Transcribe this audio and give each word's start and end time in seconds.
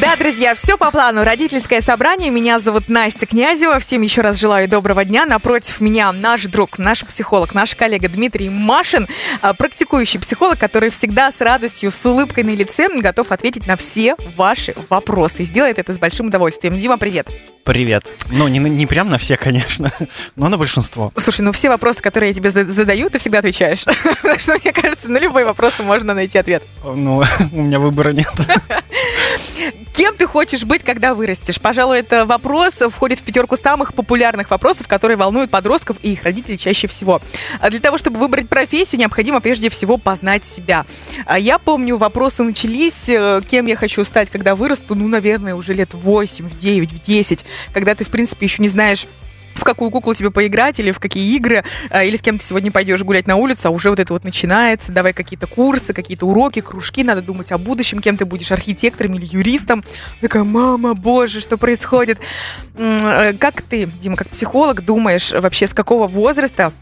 Да, 0.00 0.16
друзья, 0.16 0.54
все 0.54 0.78
по 0.78 0.90
плану. 0.90 1.22
Родительское 1.22 1.82
собрание. 1.82 2.30
Меня 2.30 2.60
зовут 2.60 2.88
Настя 2.88 3.26
Князева. 3.26 3.78
Всем 3.78 4.00
еще 4.00 4.22
раз 4.22 4.38
желаю 4.38 4.66
доброго 4.66 5.04
дня. 5.04 5.26
Напротив 5.26 5.80
меня 5.80 6.10
наш 6.12 6.46
друг, 6.46 6.78
наш 6.78 7.04
психолог, 7.04 7.52
наш 7.52 7.76
коллега 7.76 8.08
Дмитрий 8.08 8.48
Машин, 8.48 9.06
а, 9.42 9.52
практикующий 9.52 10.18
психолог, 10.18 10.58
который 10.58 10.88
всегда 10.88 11.30
с 11.30 11.40
радостью, 11.40 11.90
с 11.90 12.06
улыбкой 12.06 12.44
на 12.44 12.54
лице 12.54 12.88
готов 12.88 13.32
ответить 13.32 13.66
на 13.66 13.76
все 13.76 14.16
ваши 14.34 14.74
вопросы. 14.88 15.42
И 15.42 15.44
сделает 15.44 15.78
это 15.78 15.92
с 15.92 15.98
большим 15.98 16.28
удовольствием. 16.28 16.74
Дима, 16.74 16.96
привет. 16.96 17.28
Привет. 17.64 18.04
Ну, 18.30 18.48
не, 18.48 18.58
не 18.58 18.86
прям 18.86 19.08
на 19.10 19.18
все, 19.18 19.36
конечно, 19.36 19.92
но 20.36 20.48
на 20.48 20.56
большинство. 20.56 21.12
Слушай, 21.16 21.42
ну 21.42 21.52
все 21.52 21.68
вопросы, 21.68 22.00
которые 22.00 22.30
я 22.30 22.34
тебе 22.34 22.50
задаю, 22.50 23.10
ты 23.10 23.18
всегда 23.18 23.38
отвечаешь. 23.40 23.84
Так 24.22 24.40
что, 24.40 24.56
мне 24.62 24.72
кажется, 24.72 25.10
на 25.10 25.18
любые 25.18 25.44
вопросы 25.44 25.82
можно 25.82 26.14
найти 26.14 26.38
ответ. 26.38 26.62
Ну, 26.82 27.22
у 27.52 27.62
меня 27.62 27.78
выбора 27.78 28.12
нет. 28.12 28.32
Кем 29.94 30.16
ты 30.16 30.26
хочешь 30.26 30.64
быть, 30.64 30.82
когда 30.82 31.14
вырастешь? 31.14 31.60
Пожалуй, 31.60 31.98
это 31.98 32.26
вопрос 32.26 32.74
входит 32.90 33.20
в 33.20 33.22
пятерку 33.22 33.56
самых 33.56 33.94
популярных 33.94 34.50
вопросов, 34.50 34.88
которые 34.88 35.16
волнуют 35.16 35.50
подростков 35.50 35.98
и 36.02 36.12
их 36.12 36.24
родителей 36.24 36.58
чаще 36.58 36.86
всего. 36.88 37.20
А 37.60 37.70
для 37.70 37.80
того, 37.80 37.98
чтобы 37.98 38.18
выбрать 38.18 38.48
профессию, 38.48 39.00
необходимо 39.00 39.40
прежде 39.40 39.70
всего 39.70 39.98
познать 39.98 40.44
себя. 40.44 40.86
А 41.26 41.38
я 41.38 41.58
помню, 41.58 41.96
вопросы 41.96 42.42
начались, 42.42 43.08
э, 43.08 43.40
кем 43.48 43.66
я 43.66 43.76
хочу 43.76 44.04
стать, 44.04 44.30
когда 44.30 44.54
вырасту, 44.54 44.94
ну, 44.94 45.08
наверное, 45.08 45.54
уже 45.54 45.74
лет 45.74 45.94
8, 45.94 46.48
в 46.48 46.58
9, 46.58 46.92
в 46.92 47.02
10, 47.02 47.44
когда 47.72 47.94
ты, 47.94 48.04
в 48.04 48.08
принципе, 48.08 48.46
еще 48.46 48.62
не 48.62 48.68
знаешь, 48.68 49.06
в 49.54 49.64
какую 49.64 49.90
куклу 49.90 50.14
тебе 50.14 50.30
поиграть 50.30 50.78
или 50.80 50.90
в 50.90 51.00
какие 51.00 51.34
игры, 51.36 51.64
а, 51.90 52.04
или 52.04 52.16
с 52.16 52.22
кем 52.22 52.38
ты 52.38 52.44
сегодня 52.44 52.70
пойдешь 52.70 53.02
гулять 53.02 53.26
на 53.26 53.36
улицу, 53.36 53.68
а 53.68 53.70
уже 53.70 53.90
вот 53.90 54.00
это 54.00 54.12
вот 54.12 54.24
начинается, 54.24 54.92
давай 54.92 55.12
какие-то 55.12 55.46
курсы, 55.46 55.92
какие-то 55.92 56.26
уроки, 56.26 56.60
кружки, 56.60 57.04
надо 57.04 57.22
думать 57.22 57.52
о 57.52 57.58
будущем, 57.58 58.00
кем 58.00 58.16
ты 58.16 58.24
будешь, 58.24 58.52
архитектором 58.52 59.14
или 59.14 59.26
юристом. 59.26 59.84
Такая, 60.20 60.44
мама, 60.44 60.94
боже, 60.94 61.40
что 61.40 61.56
происходит? 61.56 62.18
Э, 62.76 63.32
как 63.34 63.62
ты, 63.62 63.86
Дима, 63.86 64.16
как 64.16 64.28
психолог, 64.28 64.84
думаешь 64.84 65.32
вообще, 65.32 65.66
с 65.66 65.74
какого 65.74 66.06
возраста 66.06 66.72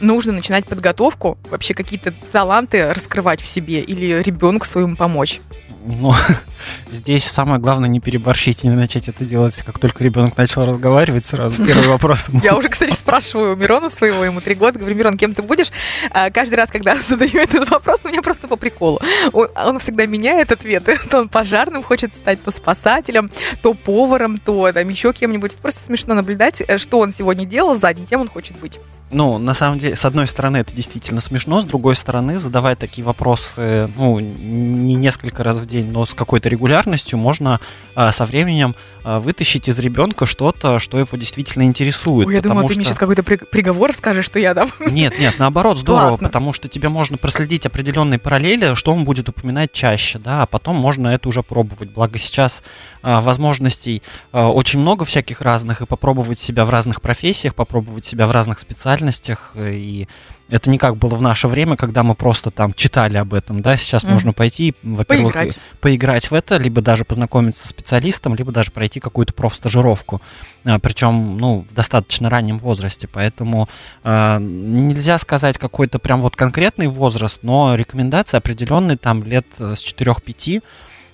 нужно 0.00 0.32
начинать 0.32 0.66
подготовку, 0.66 1.38
вообще 1.50 1.74
какие-то 1.74 2.12
таланты 2.32 2.92
раскрывать 2.92 3.40
в 3.40 3.46
себе 3.46 3.80
или 3.80 4.22
ребенку 4.22 4.66
своему 4.66 4.96
помочь? 4.96 5.40
Ну, 5.84 6.14
здесь 6.92 7.24
самое 7.24 7.60
главное 7.60 7.88
не 7.88 8.00
переборщить 8.00 8.64
и 8.64 8.68
не 8.68 8.74
начать 8.74 9.08
это 9.08 9.24
делать, 9.24 9.56
как 9.62 9.78
только 9.78 10.04
ребенок 10.04 10.36
начал 10.36 10.64
разговаривать, 10.64 11.24
сразу 11.24 11.62
первый 11.66 11.88
вопрос. 11.88 12.28
Я 12.42 12.56
уже, 12.56 12.68
кстати, 12.68 12.92
спрашиваю 12.92 13.54
у 13.54 13.56
Мирона 13.56 13.88
своего, 13.88 14.24
ему 14.24 14.40
три 14.40 14.54
года, 14.54 14.78
говорю, 14.78 14.94
Мирон, 14.94 15.16
кем 15.16 15.34
ты 15.34 15.42
будешь? 15.42 15.70
А 16.10 16.30
каждый 16.30 16.54
раз, 16.56 16.70
когда 16.70 16.96
задаю 17.08 17.38
этот 17.38 17.70
вопрос, 17.70 18.00
ну, 18.04 18.10
меня 18.10 18.22
просто 18.22 18.48
по 18.48 18.56
приколу. 18.56 19.00
Он 19.32 19.78
всегда 19.78 20.06
меняет 20.06 20.52
ответы. 20.52 20.98
То 21.10 21.20
он 21.20 21.28
пожарным 21.28 21.82
хочет 21.82 22.14
стать, 22.14 22.42
то 22.42 22.50
спасателем, 22.50 23.30
то 23.62 23.74
поваром, 23.74 24.36
то 24.36 24.70
там 24.72 24.88
еще 24.88 25.12
кем-нибудь. 25.12 25.52
Это 25.52 25.62
просто 25.62 25.82
смешно 25.82 26.14
наблюдать, 26.14 26.60
э, 26.66 26.78
что 26.78 26.98
он 26.98 27.12
сегодня 27.12 27.46
делал 27.46 27.74
за 27.74 27.92
день, 27.94 28.06
кем 28.06 28.20
он 28.20 28.28
хочет 28.28 28.58
быть. 28.58 28.78
Ну, 29.12 29.38
на 29.38 29.54
самом 29.54 29.78
деле, 29.78 29.96
с 29.96 30.04
одной 30.04 30.28
стороны, 30.28 30.58
это 30.58 30.72
действительно 30.72 31.20
смешно, 31.20 31.60
с 31.60 31.64
другой 31.64 31.96
стороны, 31.96 32.38
задавая 32.38 32.76
такие 32.76 33.04
вопросы, 33.04 33.90
ну, 33.96 34.20
не 34.20 34.94
несколько 34.94 35.42
раз 35.42 35.56
в 35.56 35.66
день, 35.70 35.90
но 35.90 36.04
с 36.04 36.14
какой-то 36.14 36.48
регулярностью, 36.48 37.18
можно 37.18 37.60
а, 37.94 38.12
со 38.12 38.26
временем 38.26 38.74
а, 39.02 39.20
вытащить 39.20 39.68
из 39.68 39.78
ребенка 39.78 40.26
что-то, 40.26 40.78
что 40.78 40.98
его 40.98 41.16
действительно 41.16 41.62
интересует. 41.62 42.28
Ой, 42.28 42.34
я 42.34 42.42
думала, 42.42 42.62
что... 42.62 42.68
ты 42.70 42.76
мне 42.76 42.84
сейчас 42.84 42.98
какой-то 42.98 43.22
при- 43.22 43.36
приговор 43.36 43.92
скажешь, 43.92 44.26
что 44.26 44.38
я 44.38 44.54
там. 44.54 44.70
Нет, 44.80 45.18
нет, 45.18 45.38
наоборот, 45.38 45.78
здорово, 45.78 46.08
Классно. 46.08 46.28
потому 46.28 46.52
что 46.52 46.68
тебе 46.68 46.88
можно 46.88 47.16
проследить 47.16 47.66
определенные 47.66 48.18
параллели, 48.18 48.74
что 48.74 48.92
он 48.92 49.04
будет 49.04 49.28
упоминать 49.28 49.72
чаще, 49.72 50.18
да, 50.18 50.42
а 50.42 50.46
потом 50.46 50.76
можно 50.76 51.08
это 51.08 51.28
уже 51.28 51.42
пробовать. 51.42 51.90
Благо 51.90 52.18
сейчас 52.18 52.62
а, 53.02 53.20
возможностей 53.20 54.02
а, 54.32 54.50
очень 54.50 54.80
много 54.80 55.04
всяких 55.04 55.40
разных, 55.40 55.80
и 55.80 55.86
попробовать 55.86 56.38
себя 56.38 56.64
в 56.64 56.70
разных 56.70 57.00
профессиях, 57.00 57.54
попробовать 57.54 58.04
себя 58.04 58.26
в 58.26 58.30
разных 58.30 58.58
специальностях 58.58 58.80
специальностях, 58.80 59.52
э, 59.54 59.72
и 59.74 60.08
это 60.50 60.68
не 60.68 60.78
как 60.78 60.96
было 60.96 61.14
в 61.14 61.22
наше 61.22 61.48
время, 61.48 61.76
когда 61.76 62.02
мы 62.02 62.14
просто 62.14 62.50
там 62.50 62.74
читали 62.74 63.16
об 63.16 63.34
этом, 63.34 63.62
да, 63.62 63.76
сейчас 63.76 64.04
mm. 64.04 64.12
можно 64.12 64.32
пойти, 64.32 64.74
во-первых, 64.82 65.32
поиграть. 65.34 65.58
поиграть 65.80 66.30
в 66.30 66.34
это, 66.34 66.56
либо 66.56 66.80
даже 66.82 67.04
познакомиться 67.04 67.66
с 67.66 67.70
специалистом, 67.70 68.34
либо 68.34 68.52
даже 68.52 68.70
пройти 68.70 69.00
какую-то 69.00 69.32
профстажировку, 69.32 70.20
а, 70.64 70.78
причем, 70.78 71.38
ну, 71.38 71.64
в 71.70 71.74
достаточно 71.74 72.28
раннем 72.28 72.58
возрасте, 72.58 73.08
поэтому 73.08 73.68
э, 74.04 74.38
нельзя 74.40 75.18
сказать 75.18 75.58
какой-то 75.58 75.98
прям 75.98 76.20
вот 76.20 76.36
конкретный 76.36 76.88
возраст, 76.88 77.42
но 77.42 77.74
рекомендации 77.74 78.36
определенные 78.36 78.96
там 78.96 79.22
лет 79.22 79.46
э, 79.58 79.74
с 79.76 79.84
4-5 79.84 80.62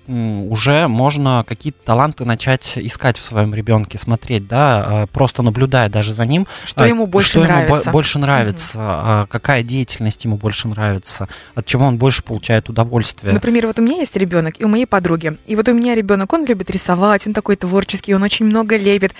уже 0.09 0.89
можно 0.89 1.45
какие-то 1.47 1.79
таланты 1.85 2.25
начать 2.25 2.73
искать 2.77 3.19
в 3.19 3.25
своем 3.25 3.55
ребенке, 3.55 3.99
смотреть, 3.99 4.47
да, 4.47 4.85
а, 4.87 5.07
просто 5.07 5.43
наблюдая 5.43 5.89
даже 5.89 6.13
за 6.13 6.25
ним. 6.25 6.47
Что 6.65 6.85
а, 6.85 6.87
ему 6.87 7.07
больше 7.07 7.31
что 7.31 7.41
нравится. 7.45 7.83
Ему 7.83 7.93
больше 7.93 8.19
нравится, 8.19 8.79
угу. 9.21 9.29
какая 9.29 9.63
деятельность 9.63 10.25
ему 10.25 10.37
больше 10.37 10.69
нравится, 10.69 11.29
от 11.55 11.67
чего 11.67 11.87
он 11.87 11.99
больше 11.99 12.23
получает 12.23 12.69
удовольствие. 12.69 13.33
Например, 13.33 13.67
вот 13.67 13.79
у 13.79 13.83
меня 13.83 13.99
есть 13.99 14.17
ребенок, 14.17 14.61
и 14.61 14.65
у 14.65 14.69
моей 14.69 14.87
подруги. 14.87 15.39
И 15.47 15.57
вот 15.57 15.69
у 15.69 15.75
меня 15.75 15.95
ребенок, 15.95 16.33
он 16.33 16.45
любит 16.45 16.71
рисовать, 16.71 17.27
он 17.27 17.33
такой 17.33 17.57
творческий, 17.57 18.15
он 18.15 18.23
очень 18.23 18.47
много 18.47 18.77
лепит. 18.77 19.15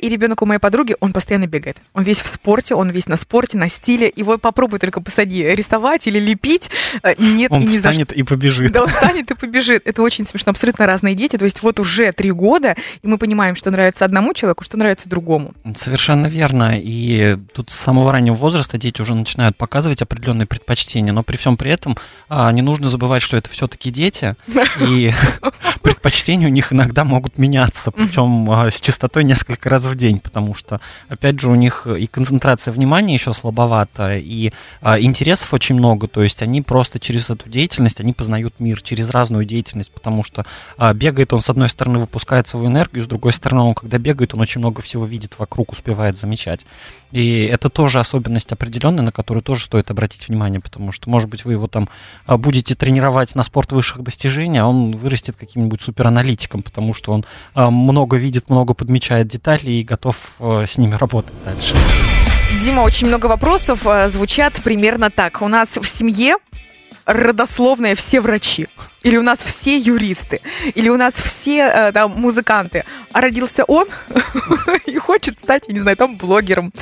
И 0.00 0.08
ребенок 0.08 0.42
у 0.42 0.46
моей 0.46 0.60
подруги, 0.60 0.96
он 1.00 1.12
постоянно 1.12 1.46
бегает. 1.46 1.78
Он 1.94 2.02
весь 2.02 2.20
в 2.20 2.26
спорте, 2.26 2.74
он 2.74 2.90
весь 2.90 3.06
на 3.06 3.16
спорте, 3.16 3.58
на 3.58 3.68
стиле. 3.68 4.12
Его 4.14 4.38
попробуй 4.38 4.78
только 4.78 5.00
посади 5.00 5.42
рисовать 5.42 6.06
или 6.06 6.18
лепить. 6.18 6.70
Нет, 7.18 7.52
он 7.52 7.60
и 7.60 7.66
не 7.66 7.76
встанет 7.76 8.10
за... 8.10 8.16
и 8.16 8.22
побежит. 8.22 8.72
Да, 8.72 8.82
он 8.82 8.88
встанет 8.88 9.30
и 9.30 9.34
побежит. 9.34 9.82
Это 9.84 10.02
очень 10.02 10.15
очень 10.16 10.26
смешно, 10.26 10.50
абсолютно 10.50 10.86
разные 10.86 11.14
дети. 11.14 11.36
То 11.36 11.44
есть 11.44 11.62
вот 11.62 11.78
уже 11.78 12.10
три 12.12 12.30
года, 12.30 12.74
и 13.02 13.06
мы 13.06 13.18
понимаем, 13.18 13.54
что 13.54 13.70
нравится 13.70 14.04
одному 14.04 14.32
человеку, 14.32 14.64
что 14.64 14.78
нравится 14.78 15.08
другому. 15.08 15.52
Совершенно 15.74 16.26
верно. 16.26 16.72
И 16.76 17.36
тут 17.52 17.70
с 17.70 17.74
самого 17.74 18.12
раннего 18.12 18.34
возраста 18.34 18.78
дети 18.78 19.02
уже 19.02 19.14
начинают 19.14 19.56
показывать 19.56 20.00
определенные 20.00 20.46
предпочтения. 20.46 21.12
Но 21.12 21.22
при 21.22 21.36
всем 21.36 21.58
при 21.58 21.70
этом 21.70 21.96
а, 22.28 22.50
не 22.52 22.62
нужно 22.62 22.88
забывать, 22.88 23.22
что 23.22 23.36
это 23.36 23.50
все-таки 23.50 23.90
дети, 23.90 24.36
и 24.80 25.12
предпочтения 25.82 26.48
у 26.48 26.50
них 26.50 26.72
иногда 26.72 27.04
могут 27.04 27.36
меняться, 27.38 27.90
причем 27.90 28.50
а, 28.50 28.70
с 28.70 28.80
частотой 28.80 29.24
несколько 29.24 29.68
раз 29.68 29.84
в 29.84 29.94
день, 29.94 30.18
потому 30.18 30.54
что, 30.54 30.80
опять 31.08 31.40
же, 31.40 31.50
у 31.50 31.54
них 31.54 31.86
и 31.86 32.06
концентрация 32.06 32.72
внимания 32.72 33.14
еще 33.14 33.32
слабовата, 33.34 34.16
и 34.16 34.52
а, 34.80 34.98
интересов 34.98 35.52
очень 35.52 35.74
много, 35.74 36.08
то 36.08 36.22
есть 36.22 36.42
они 36.42 36.62
просто 36.62 36.98
через 36.98 37.28
эту 37.30 37.48
деятельность, 37.48 38.00
они 38.00 38.12
познают 38.12 38.54
мир 38.58 38.80
через 38.82 39.10
разную 39.10 39.44
деятельность, 39.44 39.92
потому 40.06 40.22
что 40.22 40.46
а, 40.78 40.94
бегает 40.94 41.32
он, 41.32 41.40
с 41.40 41.50
одной 41.50 41.68
стороны, 41.68 41.98
выпускает 41.98 42.46
свою 42.46 42.68
энергию, 42.68 43.02
с 43.02 43.08
другой 43.08 43.32
стороны, 43.32 43.62
он, 43.62 43.74
когда 43.74 43.98
бегает, 43.98 44.34
он 44.34 44.40
очень 44.40 44.60
много 44.60 44.80
всего 44.80 45.04
видит 45.04 45.36
вокруг, 45.36 45.72
успевает 45.72 46.16
замечать. 46.16 46.64
И 47.10 47.42
это 47.52 47.68
тоже 47.70 47.98
особенность 47.98 48.52
определенная, 48.52 49.02
на 49.02 49.10
которую 49.10 49.42
тоже 49.42 49.64
стоит 49.64 49.90
обратить 49.90 50.28
внимание, 50.28 50.60
потому 50.60 50.92
что, 50.92 51.10
может 51.10 51.28
быть, 51.28 51.44
вы 51.44 51.54
его 51.54 51.66
там 51.66 51.88
а, 52.24 52.36
будете 52.36 52.76
тренировать 52.76 53.34
на 53.34 53.42
спорт 53.42 53.72
высших 53.72 54.04
достижений, 54.04 54.58
а 54.58 54.66
он 54.66 54.94
вырастет 54.94 55.34
каким-нибудь 55.34 55.80
супераналитиком, 55.80 56.62
потому 56.62 56.94
что 56.94 57.10
он 57.10 57.24
а, 57.54 57.72
много 57.72 58.16
видит, 58.16 58.48
много 58.48 58.74
подмечает 58.74 59.26
детали 59.26 59.70
и 59.70 59.82
готов 59.82 60.36
с 60.38 60.78
ними 60.78 60.94
работать 60.94 61.34
дальше. 61.44 61.74
Дима, 62.62 62.82
очень 62.82 63.08
много 63.08 63.26
вопросов 63.26 63.84
звучат 64.06 64.60
примерно 64.62 65.10
так. 65.10 65.42
У 65.42 65.48
нас 65.48 65.70
в 65.70 65.84
семье 65.84 66.36
родословная 67.06 67.94
все 67.94 68.20
врачи, 68.20 68.66
или 69.02 69.16
у 69.16 69.22
нас 69.22 69.38
все 69.38 69.78
юристы, 69.78 70.40
или 70.74 70.88
у 70.88 70.96
нас 70.96 71.14
все 71.14 71.58
э, 71.60 71.92
там 71.92 72.10
музыканты, 72.10 72.84
а 73.12 73.20
родился 73.20 73.64
он 73.64 73.86
и 74.86 74.96
хочет 74.98 75.38
стать, 75.38 75.64
я 75.68 75.74
не 75.74 75.80
знаю, 75.80 75.96
там 75.96 76.16
блогером, 76.16 76.72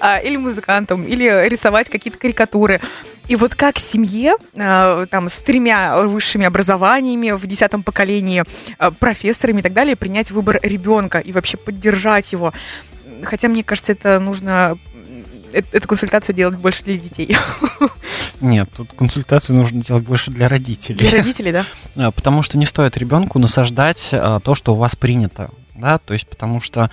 а, 0.00 0.18
или 0.18 0.36
музыкантом, 0.36 1.04
или 1.04 1.48
рисовать 1.48 1.90
какие-то 1.90 2.18
карикатуры. 2.18 2.80
И 3.28 3.36
вот 3.36 3.54
как 3.54 3.78
семье, 3.78 4.36
э, 4.54 5.06
там, 5.10 5.28
с 5.28 5.38
тремя 5.38 5.98
высшими 5.98 6.46
образованиями, 6.46 7.32
в 7.32 7.46
десятом 7.46 7.82
поколении, 7.82 8.44
э, 8.78 8.90
профессорами 8.90 9.60
и 9.60 9.62
так 9.62 9.74
далее, 9.74 9.96
принять 9.96 10.30
выбор 10.30 10.58
ребенка 10.62 11.18
и 11.18 11.32
вообще 11.32 11.58
поддержать 11.58 12.32
его. 12.32 12.54
Хотя, 13.22 13.48
мне 13.48 13.62
кажется, 13.62 13.92
это 13.92 14.18
нужно 14.18 14.78
эту 15.54 15.88
консультацию 15.88 16.34
делать 16.34 16.58
больше 16.58 16.84
для 16.84 16.96
детей. 16.96 17.36
Нет, 18.40 18.68
тут 18.76 18.92
консультацию 18.92 19.56
нужно 19.56 19.82
делать 19.82 20.04
больше 20.04 20.30
для 20.30 20.48
родителей. 20.48 20.98
Для 20.98 21.10
родителей, 21.18 21.52
да? 21.52 21.66
А, 21.96 22.10
потому 22.10 22.42
что 22.42 22.58
не 22.58 22.66
стоит 22.66 22.96
ребенку 22.96 23.38
насаждать 23.38 24.10
а, 24.12 24.40
то, 24.40 24.54
что 24.54 24.74
у 24.74 24.76
вас 24.76 24.96
принято. 24.96 25.50
Да, 25.74 25.98
то 25.98 26.12
есть 26.12 26.28
потому 26.28 26.60
что 26.60 26.90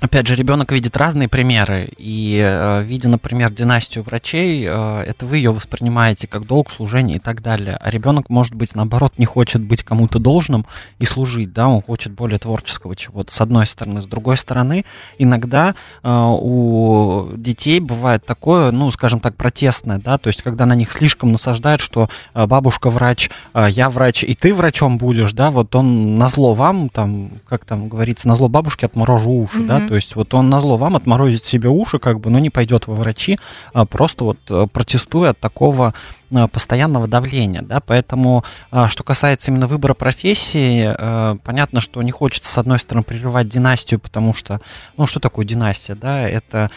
Опять 0.00 0.26
же, 0.26 0.34
ребенок 0.34 0.72
видит 0.72 0.94
разные 0.94 1.26
примеры, 1.26 1.88
и 1.96 2.38
э, 2.44 2.82
видя, 2.82 3.08
например, 3.08 3.50
династию 3.50 4.04
врачей, 4.04 4.62
э, 4.68 5.04
это 5.06 5.24
вы 5.24 5.38
ее 5.38 5.52
воспринимаете 5.52 6.26
как 6.26 6.46
долг 6.46 6.70
служения 6.70 7.16
и 7.16 7.18
так 7.18 7.40
далее. 7.40 7.78
А 7.80 7.90
ребенок, 7.90 8.28
может 8.28 8.54
быть, 8.54 8.74
наоборот, 8.74 9.14
не 9.16 9.24
хочет 9.24 9.62
быть 9.62 9.82
кому-то 9.82 10.18
должным 10.18 10.66
и 10.98 11.06
служить, 11.06 11.54
да, 11.54 11.68
он 11.68 11.80
хочет 11.80 12.12
более 12.12 12.38
творческого 12.38 12.94
чего-то, 12.94 13.32
с 13.32 13.40
одной 13.40 13.66
стороны. 13.66 14.02
С 14.02 14.06
другой 14.06 14.36
стороны, 14.36 14.84
иногда 15.16 15.74
э, 16.02 16.10
у 16.12 17.28
детей 17.34 17.80
бывает 17.80 18.26
такое, 18.26 18.72
ну, 18.72 18.90
скажем 18.90 19.20
так, 19.20 19.34
протестное, 19.34 19.96
да, 19.96 20.18
то 20.18 20.28
есть 20.28 20.42
когда 20.42 20.66
на 20.66 20.74
них 20.74 20.92
слишком 20.92 21.32
насаждают, 21.32 21.80
что 21.80 22.10
э, 22.34 22.46
бабушка 22.46 22.90
врач, 22.90 23.30
э, 23.54 23.68
я 23.70 23.88
врач, 23.88 24.24
и 24.24 24.34
ты 24.34 24.52
врачом 24.52 24.98
будешь, 24.98 25.32
да, 25.32 25.50
вот 25.50 25.74
он 25.74 26.16
на 26.16 26.28
зло 26.28 26.52
вам, 26.52 26.90
там, 26.90 27.30
как 27.48 27.64
там 27.64 27.88
говорится, 27.88 28.28
на 28.28 28.34
зло 28.34 28.48
бабушке 28.48 28.84
отморожу 28.84 29.30
уши, 29.30 29.60
mm-hmm. 29.60 29.66
да, 29.66 29.85
то 29.88 29.94
есть 29.94 30.16
вот 30.16 30.34
он 30.34 30.48
на 30.48 30.60
зло 30.60 30.76
вам 30.76 30.96
отморозит 30.96 31.44
себе 31.44 31.68
уши, 31.68 31.98
как 31.98 32.20
бы, 32.20 32.30
но 32.30 32.38
не 32.38 32.50
пойдет 32.50 32.86
во 32.86 32.94
врачи, 32.94 33.38
а 33.72 33.84
просто 33.84 34.24
вот 34.24 34.38
э, 34.50 34.66
протестуя 34.72 35.30
от 35.30 35.40
такого 35.40 35.94
Э, 36.28 36.48
постоянного 36.48 37.06
давления, 37.06 37.62
да, 37.62 37.78
поэтому, 37.78 38.44
э, 38.72 38.86
что 38.88 39.04
касается 39.04 39.52
именно 39.52 39.68
выбора 39.68 39.94
профессии, 39.94 40.92
э, 40.98 41.36
понятно, 41.44 41.80
что 41.80 42.02
не 42.02 42.10
хочется, 42.10 42.50
с 42.52 42.58
одной 42.58 42.80
стороны, 42.80 43.04
прерывать 43.04 43.48
династию, 43.48 44.00
потому 44.00 44.34
что, 44.34 44.60
ну, 44.96 45.06
что 45.06 45.20
такое 45.20 45.46
династия, 45.46 45.94
да, 45.94 46.28
это 46.28 46.72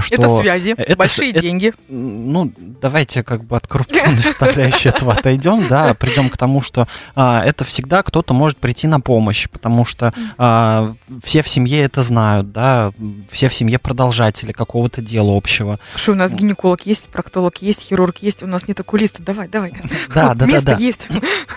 что... 0.00 0.14
Это 0.14 0.36
связи, 0.38 0.74
это, 0.74 0.96
большие 0.96 1.32
это, 1.32 1.40
деньги. 1.40 1.74
Ну, 1.88 2.50
давайте 2.56 3.22
как 3.22 3.44
бы 3.44 3.56
от 3.56 3.66
коррупционной 3.66 4.22
составляющей 4.22 4.88
этого 4.88 5.12
отойдем, 5.12 5.68
да, 5.68 5.92
придем 5.92 6.30
к 6.30 6.38
тому, 6.38 6.62
что 6.62 6.88
это 7.14 7.64
всегда 7.64 8.02
кто-то 8.02 8.32
может 8.32 8.56
прийти 8.56 8.86
на 8.86 9.00
помощь, 9.00 9.50
потому 9.50 9.84
что 9.84 10.14
все 11.22 11.42
в 11.42 11.48
семье 11.48 11.82
это 11.82 12.00
знают, 12.00 12.52
да, 12.54 12.92
все 13.30 13.48
в 13.48 13.54
семье 13.54 13.78
продолжатели 13.78 14.52
какого-то 14.52 15.02
дела 15.02 15.36
общего. 15.36 15.78
Слушай, 15.92 16.10
у 16.10 16.18
нас 16.18 16.32
гинеколог 16.32 16.86
есть, 16.86 17.08
проктолог 17.08 17.58
есть, 17.58 17.82
хирург 17.82 18.18
есть, 18.18 18.42
у 18.42 18.46
нас 18.46 18.66
не 18.66 18.72
такой 18.72 18.94
окулиста, 18.94 19.22
давай, 19.22 19.48
давай. 19.48 19.72
Да, 20.14 20.34
да, 20.34 20.46
Место 20.46 20.66
да, 20.66 20.76
да. 20.76 20.78
есть. 20.78 21.08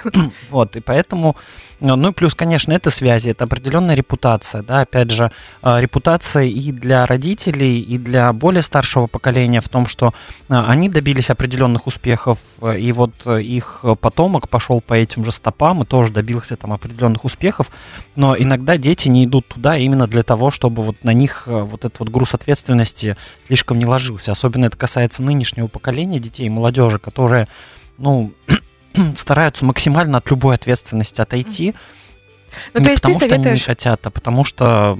Вот, 0.50 0.76
и 0.76 0.80
поэтому, 0.80 1.36
ну 1.80 2.10
и 2.10 2.14
плюс, 2.14 2.34
конечно, 2.34 2.74
это 2.74 2.90
связи, 2.90 3.30
это 3.30 3.44
определенная 3.44 3.96
репутация, 3.96 4.64
да, 4.64 4.82
опять 4.82 5.12
же, 5.12 5.32
а, 5.62 5.80
репутация 5.80 6.46
и 6.46 6.72
для 6.72 7.06
родителей, 7.06 7.80
и 7.80 7.98
для 7.98 8.34
более 8.34 8.64
старшего 8.64 9.08
поколения 9.08 9.62
в 9.62 9.70
том, 9.70 9.86
что 9.86 10.14
а, 10.50 10.72
они 10.72 10.90
добились 10.90 11.30
определенных 11.30 11.86
успехов, 11.86 12.40
и 12.78 12.92
вот 12.92 13.28
их 13.28 13.86
потомок 14.02 14.50
пошел 14.50 14.82
по 14.82 14.96
этим 14.96 15.24
же 15.24 15.32
стопам 15.32 15.84
и 15.84 15.86
тоже 15.86 16.12
добился 16.12 16.56
там 16.56 16.74
определенных 16.74 17.26
успехов, 17.26 17.68
но 18.16 18.36
иногда 18.36 18.78
дети 18.78 19.10
не 19.10 19.26
идут 19.26 19.48
туда 19.48 19.78
именно 19.78 20.08
для 20.08 20.24
того, 20.24 20.50
чтобы 20.50 20.82
вот 20.88 21.04
на 21.04 21.14
них 21.14 21.44
вот 21.46 21.86
этот 21.86 22.00
вот 22.00 22.10
груз 22.10 22.34
ответственности 22.34 23.16
слишком 23.46 23.78
не 23.78 23.86
ложился. 23.86 24.32
Особенно 24.32 24.66
это 24.66 24.78
касается 24.78 25.24
нынешнего 25.24 25.68
поколения 25.68 26.20
детей 26.20 26.48
и 26.48 26.50
молодежи, 26.50 27.00
которые 27.00 27.48
ну, 27.98 28.34
стараются 29.16 29.66
максимально 29.66 30.18
от 30.18 30.30
любой 30.30 30.56
ответственности 30.56 31.22
отойти. 31.22 31.76
Ну, 32.74 32.80
не 32.80 32.86
то 32.86 32.92
есть 32.92 33.02
потому, 33.02 33.20
что 33.20 33.30
советуешь... 33.30 33.46
они 33.46 33.54
не 33.56 33.60
хотят, 33.60 34.08
а 34.08 34.12
потому 34.12 34.44
что 34.44 34.98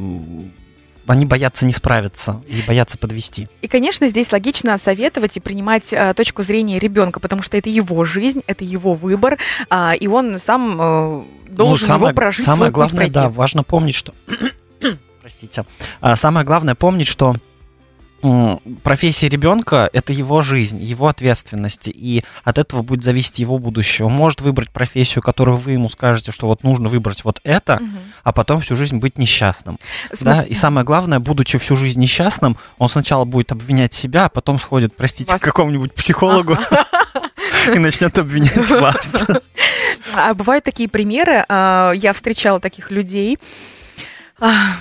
они 1.08 1.26
боятся 1.26 1.66
не 1.66 1.72
справиться 1.72 2.42
и 2.48 2.62
боятся 2.68 2.98
подвести. 2.98 3.48
И, 3.62 3.68
конечно, 3.68 4.08
здесь 4.10 4.32
логично 4.32 4.78
советовать 4.78 5.38
и 5.38 5.40
принимать 5.40 5.94
а, 5.94 6.14
точку 6.14 6.44
зрения 6.44 6.80
ребенка, 6.80 7.20
потому 7.20 7.42
что 7.42 7.58
это 7.58 7.70
его 7.70 8.04
жизнь, 8.04 8.44
это 8.46 8.64
его 8.64 8.94
выбор, 8.94 9.38
а, 9.70 9.94
и 9.98 10.08
он 10.08 10.38
сам 10.38 10.78
а, 10.80 11.26
должен 11.48 11.88
ну, 11.88 11.94
самое, 11.94 12.10
его 12.10 12.16
прожить. 12.16 12.46
Самое 12.46 12.72
главное, 12.72 13.10
да, 13.10 13.30
важно 13.30 13.64
помнить, 13.64 13.96
что 13.96 14.14
простите, 15.28 15.66
а, 16.00 16.16
самое 16.16 16.46
главное 16.46 16.74
помнить, 16.74 17.08
что 17.08 17.36
профессия 18.82 19.28
ребенка 19.28 19.90
это 19.92 20.14
его 20.14 20.42
жизнь, 20.42 20.82
его 20.82 21.08
ответственность, 21.10 21.90
и 21.90 22.24
от 22.46 22.58
этого 22.58 22.82
будет 22.82 23.04
зависеть 23.04 23.40
его 23.40 23.60
будущее. 23.60 24.06
Он 24.06 24.14
может 24.14 24.40
выбрать 24.40 24.72
профессию, 24.72 25.22
которую 25.22 25.58
вы 25.58 25.74
ему 25.74 25.90
скажете, 25.90 26.32
что 26.32 26.48
вот 26.48 26.64
нужно 26.64 26.88
выбрать 26.88 27.26
вот 27.26 27.42
это, 27.44 27.76
угу. 27.76 27.86
а 28.24 28.32
потом 28.32 28.62
всю 28.62 28.78
жизнь 28.78 28.98
быть 28.98 29.18
несчастным. 29.18 29.78
См... 30.14 30.24
Да? 30.24 30.44
И 30.44 30.54
самое 30.54 30.86
главное, 30.86 31.20
будучи 31.20 31.58
всю 31.58 31.76
жизнь 31.76 32.00
несчастным, 32.00 32.58
он 32.78 32.88
сначала 32.88 33.26
будет 33.26 33.52
обвинять 33.52 33.94
себя, 33.94 34.26
а 34.26 34.30
потом 34.30 34.60
сходит, 34.60 34.96
простите, 34.96 35.34
вас... 35.34 35.42
к 35.42 35.44
какому-нибудь 35.44 35.94
психологу. 35.94 36.58
И 37.76 37.80
начнет 37.80 38.18
обвинять 38.18 38.70
вас. 38.70 39.14
А 40.16 40.34
бывают 40.34 40.64
такие 40.64 40.88
примеры, 40.88 41.44
а, 41.50 41.92
я 41.92 42.14
встречала 42.14 42.62
таких 42.62 42.92
людей, 42.92 43.38
а, 44.40 44.78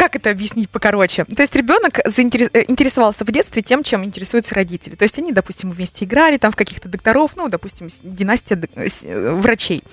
как 0.00 0.16
это 0.16 0.30
объяснить 0.30 0.70
покороче? 0.70 1.26
То 1.26 1.42
есть 1.42 1.54
ребенок 1.54 2.00
заинтерес... 2.06 2.48
Э, 2.54 3.12
в 3.24 3.32
детстве 3.32 3.60
тем, 3.60 3.82
чем 3.82 4.02
интересуются 4.02 4.54
родители. 4.54 4.96
То 4.96 5.02
есть 5.02 5.18
они, 5.18 5.30
допустим, 5.30 5.70
вместе 5.70 6.06
играли 6.06 6.38
там 6.38 6.52
в 6.52 6.56
каких-то 6.56 6.88
докторов, 6.88 7.32
ну, 7.36 7.50
допустим, 7.50 7.88
династия 8.02 8.58
э, 8.76 9.34
врачей. 9.34 9.84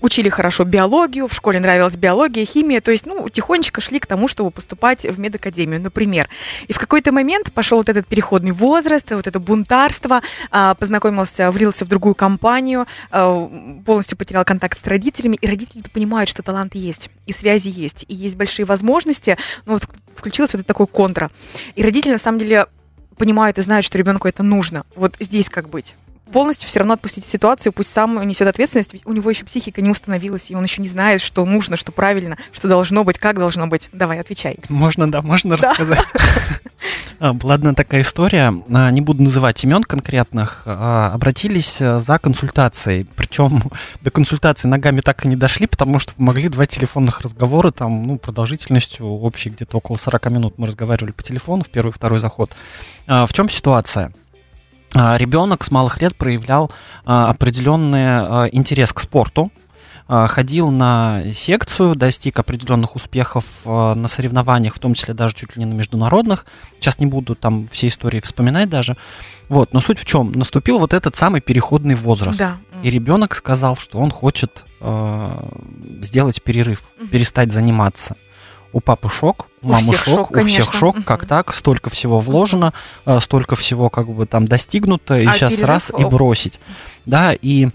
Учили 0.00 0.28
хорошо 0.28 0.64
биологию, 0.64 1.28
в 1.28 1.34
школе 1.34 1.60
нравилась 1.60 1.96
биология, 1.96 2.44
химия, 2.44 2.80
то 2.80 2.90
есть, 2.90 3.06
ну, 3.06 3.28
тихонечко 3.28 3.80
шли 3.80 3.98
к 3.98 4.06
тому, 4.06 4.28
чтобы 4.28 4.50
поступать 4.50 5.04
в 5.04 5.18
медакадемию, 5.18 5.80
например. 5.80 6.28
И 6.68 6.72
в 6.72 6.78
какой-то 6.78 7.12
момент 7.12 7.52
пошел 7.52 7.78
вот 7.78 7.88
этот 7.88 8.06
переходный 8.06 8.52
возраст, 8.52 9.10
вот 9.10 9.26
это 9.26 9.40
бунтарство, 9.40 10.22
а, 10.50 10.74
познакомился, 10.74 11.50
влился 11.50 11.84
в 11.84 11.88
другую 11.88 12.14
компанию, 12.14 12.86
а, 13.10 13.50
полностью 13.84 14.18
потерял 14.18 14.44
контакт 14.44 14.78
с 14.78 14.86
родителями, 14.86 15.36
и 15.40 15.46
родители 15.46 15.82
понимают, 15.92 16.28
что 16.28 16.42
талант 16.42 16.74
есть, 16.74 17.10
и 17.26 17.32
связи 17.32 17.68
есть, 17.68 18.04
и 18.08 18.14
есть 18.14 18.36
большие 18.36 18.66
возможности, 18.66 19.36
но 19.64 19.74
вот 19.74 19.88
включилось 20.14 20.52
вот 20.52 20.60
это 20.60 20.68
такое 20.68 20.86
контра. 20.86 21.30
И 21.74 21.82
родители, 21.82 22.12
на 22.12 22.18
самом 22.18 22.38
деле, 22.38 22.66
понимают 23.16 23.58
и 23.58 23.62
знают, 23.62 23.86
что 23.86 23.98
ребенку 23.98 24.28
это 24.28 24.42
нужно. 24.42 24.84
Вот 24.94 25.16
здесь 25.20 25.48
как 25.48 25.68
быть? 25.68 25.94
Полностью 26.32 26.68
все 26.68 26.80
равно 26.80 26.94
отпустить 26.94 27.24
ситуацию, 27.24 27.72
пусть 27.72 27.90
сам 27.90 28.26
несет 28.26 28.48
ответственность, 28.48 28.92
ведь 28.92 29.06
у 29.06 29.12
него 29.12 29.30
еще 29.30 29.44
психика 29.44 29.80
не 29.80 29.90
установилась, 29.90 30.50
и 30.50 30.54
он 30.54 30.64
еще 30.64 30.82
не 30.82 30.88
знает, 30.88 31.20
что 31.20 31.44
нужно, 31.44 31.76
что 31.76 31.92
правильно, 31.92 32.36
что 32.52 32.68
должно 32.68 33.04
быть, 33.04 33.18
как 33.18 33.38
должно 33.38 33.66
быть. 33.66 33.88
Давай, 33.92 34.20
отвечай. 34.20 34.58
Можно, 34.68 35.10
да, 35.10 35.22
можно 35.22 35.56
да. 35.56 35.70
рассказать. 35.70 36.06
А, 37.18 37.32
была 37.32 37.54
одна 37.54 37.72
такая 37.72 38.02
история, 38.02 38.52
а, 38.70 38.90
не 38.90 39.00
буду 39.00 39.22
называть 39.22 39.64
имен 39.64 39.82
конкретных, 39.82 40.64
а, 40.66 41.12
обратились 41.14 41.80
э, 41.80 41.98
за 41.98 42.18
консультацией, 42.18 43.06
причем 43.16 43.62
до 44.02 44.10
консультации 44.10 44.68
ногами 44.68 45.00
так 45.00 45.24
и 45.24 45.28
не 45.28 45.34
дошли, 45.34 45.66
потому 45.66 45.98
что 45.98 46.14
помогли 46.14 46.50
два 46.50 46.66
телефонных 46.66 47.22
разговора, 47.22 47.70
там, 47.70 48.06
ну, 48.06 48.18
продолжительностью 48.18 49.06
общей 49.06 49.48
где-то 49.48 49.78
около 49.78 49.96
40 49.96 50.30
минут 50.30 50.54
мы 50.58 50.66
разговаривали 50.66 51.12
по 51.12 51.22
телефону 51.22 51.64
в 51.64 51.70
первый 51.70 51.88
и 51.88 51.92
второй 51.92 52.18
заход. 52.18 52.54
В 53.06 53.28
чем 53.32 53.48
ситуация? 53.48 54.12
А, 54.98 55.16
ребенок 55.18 55.62
с 55.62 55.70
малых 55.70 56.00
лет 56.00 56.16
проявлял 56.16 56.70
а, 57.04 57.28
определенный 57.28 58.06
а, 58.06 58.48
интерес 58.50 58.92
к 58.92 59.00
спорту, 59.00 59.50
ходил 60.08 60.70
на 60.70 61.24
секцию, 61.34 61.96
достиг 61.96 62.38
определенных 62.38 62.94
успехов 62.94 63.44
на 63.64 64.06
соревнованиях, 64.06 64.76
в 64.76 64.78
том 64.78 64.94
числе 64.94 65.14
даже 65.14 65.34
чуть 65.34 65.56
ли 65.56 65.64
не 65.64 65.66
на 65.68 65.74
международных. 65.74 66.46
Сейчас 66.78 67.00
не 67.00 67.06
буду 67.06 67.34
там 67.34 67.66
все 67.72 67.88
истории 67.88 68.20
вспоминать 68.20 68.68
даже. 68.68 68.96
Вот, 69.48 69.72
но 69.72 69.80
суть 69.80 69.98
в 69.98 70.04
чем? 70.04 70.30
Наступил 70.30 70.78
вот 70.78 70.94
этот 70.94 71.16
самый 71.16 71.40
переходный 71.40 71.96
возраст. 71.96 72.38
Да. 72.38 72.58
И 72.84 72.90
ребенок 72.90 73.34
сказал, 73.34 73.76
что 73.76 73.98
он 73.98 74.12
хочет 74.12 74.64
э, 74.80 75.48
сделать 76.02 76.40
перерыв, 76.40 76.84
угу. 77.00 77.08
перестать 77.08 77.50
заниматься 77.52 78.14
у 78.72 78.80
папы 78.80 79.08
шок, 79.08 79.46
у, 79.62 79.68
мамы 79.68 79.94
шок, 79.96 80.14
шок 80.14 80.30
у 80.32 80.40
всех 80.44 80.72
шок, 80.72 81.04
как 81.04 81.26
так, 81.26 81.54
столько 81.54 81.90
всего 81.90 82.18
вложено, 82.20 82.72
угу. 83.04 83.20
столько 83.20 83.56
всего 83.56 83.90
как 83.90 84.08
бы 84.08 84.26
там 84.26 84.46
достигнуто, 84.46 85.16
и 85.16 85.26
а 85.26 85.32
сейчас 85.32 85.62
раз 85.62 85.92
и 85.96 86.04
бросить. 86.04 86.60
Да, 87.04 87.32
и 87.32 87.68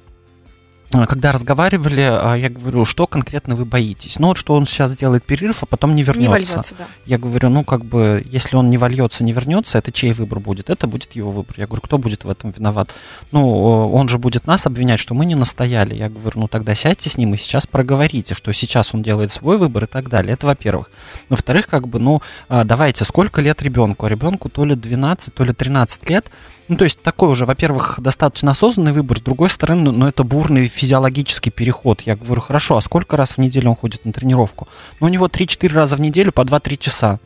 когда 0.92 1.32
разговаривали, 1.32 2.02
а, 2.02 2.36
я 2.36 2.50
говорю, 2.50 2.86
что 2.86 3.08
конкретно 3.08 3.56
вы 3.56 3.66
боитесь? 3.66 4.20
Ну 4.20 4.28
вот 4.28 4.38
что 4.38 4.56
он 4.56 4.66
сейчас 4.66 4.92
сделает 4.92 5.24
перерыв, 5.24 5.64
а 5.64 5.66
потом 5.66 5.96
не 5.96 6.04
вернется. 6.04 6.22
Не 6.22 6.28
вольется, 6.28 6.76
да. 6.78 6.88
Я 7.06 7.18
говорю, 7.18 7.50
ну 7.50 7.64
как 7.64 7.86
бы, 7.86 8.24
если 8.26 8.56
он 8.56 8.70
не 8.70 8.78
вольется, 8.78 9.24
не 9.24 9.32
вернется, 9.32 9.78
это 9.78 9.92
чей 9.92 10.14
выбор 10.14 10.40
будет? 10.40 10.70
Это 10.70 10.88
будет 10.88 11.14
его 11.14 11.32
выбор. 11.32 11.56
Я 11.58 11.68
говорю, 11.68 11.82
кто 11.82 11.98
будет 11.98 12.26
в 12.26 12.30
этом 12.30 12.52
виноват? 12.52 12.92
Ну, 13.32 13.92
он 13.92 14.10
же 14.10 14.18
будет 14.18 14.48
нас 14.48 14.66
обвинять, 14.66 15.00
что 15.00 15.14
мы 15.14 15.26
не 15.26 15.36
настояли. 15.36 15.96
Я 15.96 16.10
говорю, 16.10 16.42
ну 16.42 16.48
тогда 16.48 16.76
сядьте 16.76 17.10
с 17.10 17.18
ним 17.18 17.34
и 17.34 17.38
сейчас 17.38 17.66
проговорите, 17.66 18.34
что 18.34 18.52
сейчас 18.52 18.94
он 18.94 19.02
делает 19.02 19.32
свой 19.32 19.58
выбор 19.58 19.86
и 19.86 19.88
так 19.88 20.10
далее. 20.10 20.34
Это 20.34 20.48
во-первых. 20.48 20.92
Во-вторых, 21.30 21.68
как 21.68 21.88
бы, 21.88 22.00
ну, 22.00 22.22
а, 22.50 22.64
давайте, 22.64 23.06
сколько 23.06 23.42
лет 23.42 23.62
ребенку? 23.62 24.08
Ребенку 24.08 24.50
то 24.50 24.66
ли 24.66 24.76
12, 24.76 25.34
то 25.34 25.44
ли 25.44 25.54
13 25.54 26.10
лет. 26.10 26.32
Ну, 26.68 26.78
то 26.78 26.86
есть 26.86 27.02
такой 27.02 27.28
уже, 27.28 27.46
во-первых, 27.46 28.00
достаточно 28.00 28.52
осознанный 28.52 28.94
выбор, 28.94 29.18
с 29.18 29.22
другой 29.22 29.50
стороны, 29.50 29.84
но 29.84 29.92
ну, 29.92 30.08
это 30.08 30.24
бурный 30.24 30.70
физиологический 30.82 31.52
переход. 31.52 32.02
Я 32.02 32.16
говорю, 32.16 32.42
хорошо, 32.42 32.76
а 32.76 32.82
сколько 32.82 33.16
раз 33.16 33.34
в 33.34 33.38
неделю 33.38 33.70
он 33.70 33.76
ходит 33.76 34.04
на 34.04 34.12
тренировку? 34.12 34.68
Ну, 35.00 35.06
у 35.06 35.10
него 35.10 35.28
3-4 35.28 35.72
раза 35.72 35.96
в 35.96 36.02
неделю 36.02 36.32
по 36.32 36.42
2-3 36.42 36.78
часа. 36.78 37.20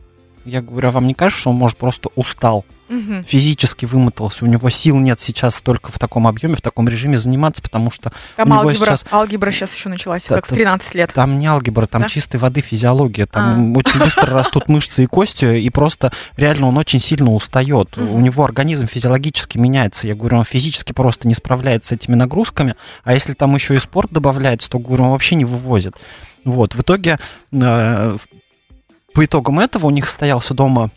Я 0.44 0.60
говорю, 0.60 0.88
а 0.88 0.90
вам 0.90 1.06
не 1.06 1.14
кажется, 1.14 1.40
что 1.40 1.50
он, 1.50 1.56
может, 1.56 1.78
просто 1.78 2.10
устал? 2.14 2.66
Мгм. 2.88 3.24
физически 3.24 3.84
вымотался, 3.84 4.44
у 4.44 4.48
него 4.48 4.70
сил 4.70 4.96
нет 4.98 5.18
сейчас 5.20 5.60
только 5.60 5.90
в 5.92 5.98
таком 5.98 6.26
объеме, 6.26 6.54
в 6.56 6.60
таком 6.60 6.88
режиме 6.88 7.18
заниматься, 7.18 7.62
потому 7.62 7.90
что 7.90 8.12
Там 8.36 8.48
у 8.50 8.54
него 8.54 8.60
алгебра, 8.68 8.84
сейчас 8.86 9.04
алгебра 9.10 9.50
сейчас 9.50 9.74
еще 9.74 9.88
началась, 9.88 10.26
Да, 10.28 10.36
как 10.36 10.46
в 10.46 10.50
да. 10.50 10.54
13 10.54 10.94
лет. 10.94 11.12
там 11.12 11.38
не 11.38 11.46
алгебра, 11.46 11.86
там 11.86 12.02
Да? 12.02 12.08
чистой 12.08 12.36
воды 12.36 12.60
физиология, 12.60 13.26
там 13.26 13.74
А. 13.74 13.78
очень 13.78 13.98
быстро 13.98 14.32
растут 14.32 14.68
мышцы 14.68 15.04
и 15.04 15.06
кости, 15.06 15.58
и 15.58 15.70
просто 15.70 16.12
реально 16.36 16.68
он 16.68 16.76
очень 16.78 17.00
сильно 17.00 17.32
устает. 17.32 17.96
Мгм. 17.96 18.12
У 18.14 18.20
него 18.20 18.44
организм 18.44 18.86
физиологически 18.86 19.58
меняется. 19.58 20.06
Я 20.08 20.14
говорю, 20.14 20.38
он 20.38 20.44
физически 20.44 20.92
просто 20.92 21.26
не 21.28 21.34
справляется 21.34 21.88
с 21.90 21.92
этими 21.92 22.14
нагрузками, 22.14 22.74
а 23.04 23.12
если 23.14 23.32
там 23.32 23.54
еще 23.54 23.74
и 23.74 23.78
спорт 23.78 24.10
добавляется, 24.12 24.70
то, 24.70 24.78
говорю, 24.78 25.04
он 25.04 25.10
вообще 25.10 25.34
не 25.34 25.44
вывозит. 25.44 25.94
Вот, 26.44 26.74
в 26.74 26.80
итоге, 26.80 27.18
э, 27.52 28.16
по 29.14 29.24
итогам 29.24 29.58
этого 29.60 29.86
у 29.86 29.90
них 29.90 30.06
состоялся 30.06 30.54
дома 30.54 30.90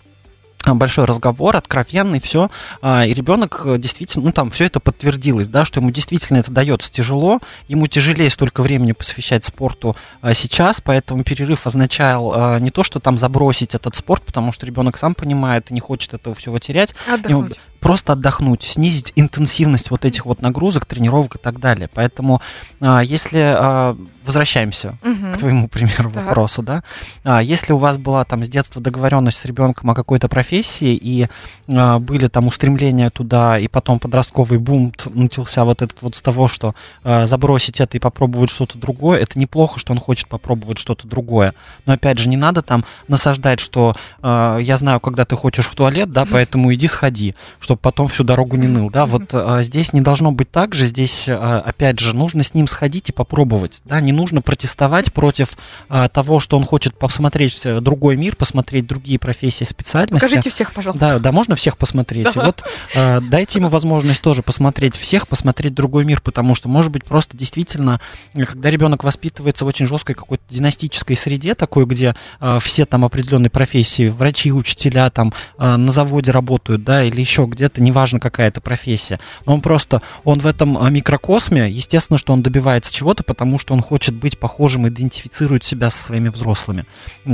большой 0.75 1.05
разговор, 1.05 1.55
откровенный, 1.55 2.19
все, 2.19 2.49
и 2.83 3.13
ребенок 3.13 3.61
э, 3.65 3.77
действительно, 3.77 4.25
ну 4.25 4.31
там 4.31 4.49
все 4.51 4.65
это 4.65 4.79
подтвердилось, 4.79 5.47
да, 5.47 5.65
что 5.65 5.79
ему 5.79 5.91
действительно 5.91 6.38
это 6.38 6.51
дается 6.51 6.91
тяжело, 6.91 7.39
ему 7.67 7.88
тяжелее 7.88 8.29
столько 8.29 8.61
времени 8.61 8.91
посвящать 8.91 9.43
спорту 9.45 9.95
а, 10.21 10.33
сейчас, 10.33 10.81
поэтому 10.81 11.23
перерыв 11.23 11.65
означал 11.65 12.33
а, 12.33 12.59
не 12.59 12.71
то, 12.71 12.83
что 12.83 12.99
там 12.99 13.17
забросить 13.17 13.75
этот 13.75 13.95
спорт, 13.95 14.23
потому 14.23 14.51
что 14.51 14.65
ребенок 14.65 14.97
сам 14.97 15.15
понимает 15.15 15.71
и 15.71 15.73
не 15.73 15.79
хочет 15.79 16.13
этого 16.13 16.35
всего 16.35 16.59
терять, 16.59 16.95
ему 17.07 17.13
Отдохнуть. 17.13 17.59
Просто 17.79 18.13
отдохнуть, 18.13 18.63
снизить 18.63 19.13
интенсивность 19.15 19.89
вот 19.91 20.05
этих 20.05 20.25
вот 20.25 20.41
нагрузок, 20.41 20.86
тренировок 20.86 21.36
и 21.36 21.38
так 21.39 21.59
далее. 21.59 21.89
Поэтому 21.93 22.41
а, 22.81 23.00
если 23.01 23.39
а, 23.39 23.98
возвращаемся 24.25 24.98
Мгм. 25.01 25.33
к 25.33 25.38
твоему 25.38 25.67
примеру 25.69 26.12
Так. 26.12 26.25
вопросу, 26.25 26.62
да, 26.62 26.83
а, 27.24 27.41
если 27.41 27.74
у 27.74 27.77
вас 27.77 27.98
была 27.98 28.24
там 28.25 28.43
с 28.43 28.50
детства 28.50 28.81
договоренность 28.81 29.39
с 29.39 29.45
ребенком 29.45 29.89
о 29.91 29.95
какой-то 29.95 30.27
профессии 30.27 30.93
и 30.95 31.27
были 31.67 32.27
там 32.27 32.48
устремления 32.48 33.09
туда, 33.09 33.57
и 33.59 33.67
потом 33.67 34.00
подростковый 34.00 34.59
бум 34.59 34.93
начался 35.13 35.63
вот 35.63 35.81
этот 35.81 36.01
вот 36.01 36.15
с 36.15 36.21
того, 36.21 36.48
что 36.48 36.75
забросить 37.03 37.79
это 37.79 37.98
и 37.98 38.00
попробовать 38.00 38.50
что-то 38.50 38.77
другое, 38.77 39.19
это 39.19 39.38
неплохо, 39.39 39.79
что 39.79 39.93
он 39.93 40.00
хочет 40.00 40.27
попробовать 40.27 40.79
что-то 40.79 41.07
другое. 41.07 41.53
Но 41.86 41.93
опять 41.93 42.19
же, 42.19 42.27
не 42.29 42.38
надо 42.38 42.62
там 42.62 42.83
насаждать, 43.07 43.59
что 43.59 43.95
я 44.21 44.75
знаю, 44.77 45.00
когда 45.00 45.25
ты 45.25 45.36
хочешь 45.36 45.65
в 45.65 45.75
туалет, 45.75 46.12
да, 46.12 46.25
поэтому 46.31 46.74
иди 46.74 46.88
сходи, 46.88 47.36
чтобы 47.69 47.81
потом 47.81 48.07
всю 48.07 48.23
дорогу 48.23 48.57
не 48.57 48.65
ныл, 48.65 48.89
да, 48.89 49.05
вот 49.05 49.29
а, 49.31 49.61
здесь 49.61 49.93
не 49.93 50.01
должно 50.01 50.31
быть 50.31 50.49
так 50.49 50.73
же, 50.73 50.88
здесь, 50.88 51.25
а, 51.29 51.61
опять 51.63 51.99
же, 51.99 52.15
нужно 52.15 52.41
с 52.41 52.55
ним 52.55 52.65
сходить 52.67 53.09
и 53.09 53.11
попробовать, 53.11 53.81
да, 53.85 54.01
не 54.01 54.11
нужно 54.11 54.41
протестовать 54.41 55.13
против 55.13 55.55
а, 55.88 56.09
того, 56.09 56.39
что 56.39 56.57
он 56.57 56.65
хочет 56.65 56.97
посмотреть 56.97 57.61
э, 57.65 57.79
другой 57.79 58.17
мир, 58.17 58.35
посмотреть 58.35 58.88
другие 58.88 59.19
профессии, 59.19 59.65
специальности. 59.65 60.25
Покажите 60.25 60.49
всех, 60.49 60.73
пожалуйста. 60.73 61.07
Да, 61.07 61.19
да, 61.19 61.31
можно 61.31 61.55
всех 61.55 61.77
посмотреть. 61.77 62.25
И 62.35 62.39
Да. 62.39 62.45
вот 62.47 62.63
э, 62.95 63.21
дайте 63.21 63.59
ему 63.59 63.69
возможность 63.69 64.23
тоже 64.23 64.41
посмотреть 64.41 64.95
всех, 64.95 65.27
посмотреть 65.27 65.75
другой 65.75 66.05
мир, 66.05 66.21
потому 66.21 66.55
что, 66.55 66.69
может 66.69 66.91
быть, 66.91 67.05
просто 67.05 67.38
действительно, 67.38 68.01
э, 68.33 68.45
когда 68.45 68.71
ребенок 68.71 69.03
воспитывается 69.03 69.63
в 69.63 69.67
очень 69.67 69.85
жесткой 69.85 70.15
какой-то 70.15 70.43
династической 70.49 71.15
среде, 71.15 71.53
такой, 71.53 71.85
где 71.85 72.15
э, 72.39 72.57
все 72.59 72.88
там 72.88 73.05
определенной 73.05 73.51
профессии, 73.51 74.09
врачи, 74.09 74.51
учителя 74.51 75.11
там 75.11 75.35
э, 75.59 75.75
на 75.75 75.91
заводе 75.91 76.31
работают, 76.31 76.83
да, 76.83 77.03
или 77.03 77.19
еще 77.21 77.45
где-то, 77.60 77.82
неважно 77.84 78.20
какая 78.20 78.48
это 78.48 78.62
профессия, 78.62 79.20
но 79.46 79.54
он 79.54 79.62
просто, 79.62 80.01
он 80.24 80.39
в 80.39 80.48
этом 80.48 80.78
э, 80.78 80.89
микрокосме, 80.89 81.70
естественно, 81.70 82.18
что 82.18 82.34
он 82.34 82.42
добивается 82.42 82.94
чего-то, 82.94 83.24
потому 83.24 83.60
что 83.60 83.74
он 83.74 83.82
хочет 83.82 84.16
быть 84.16 84.39
похожим, 84.39 84.88
идентифицирует 84.88 85.63
себя 85.63 85.89
со 85.89 86.01
своими 86.01 86.30
взрослыми, 86.30 86.86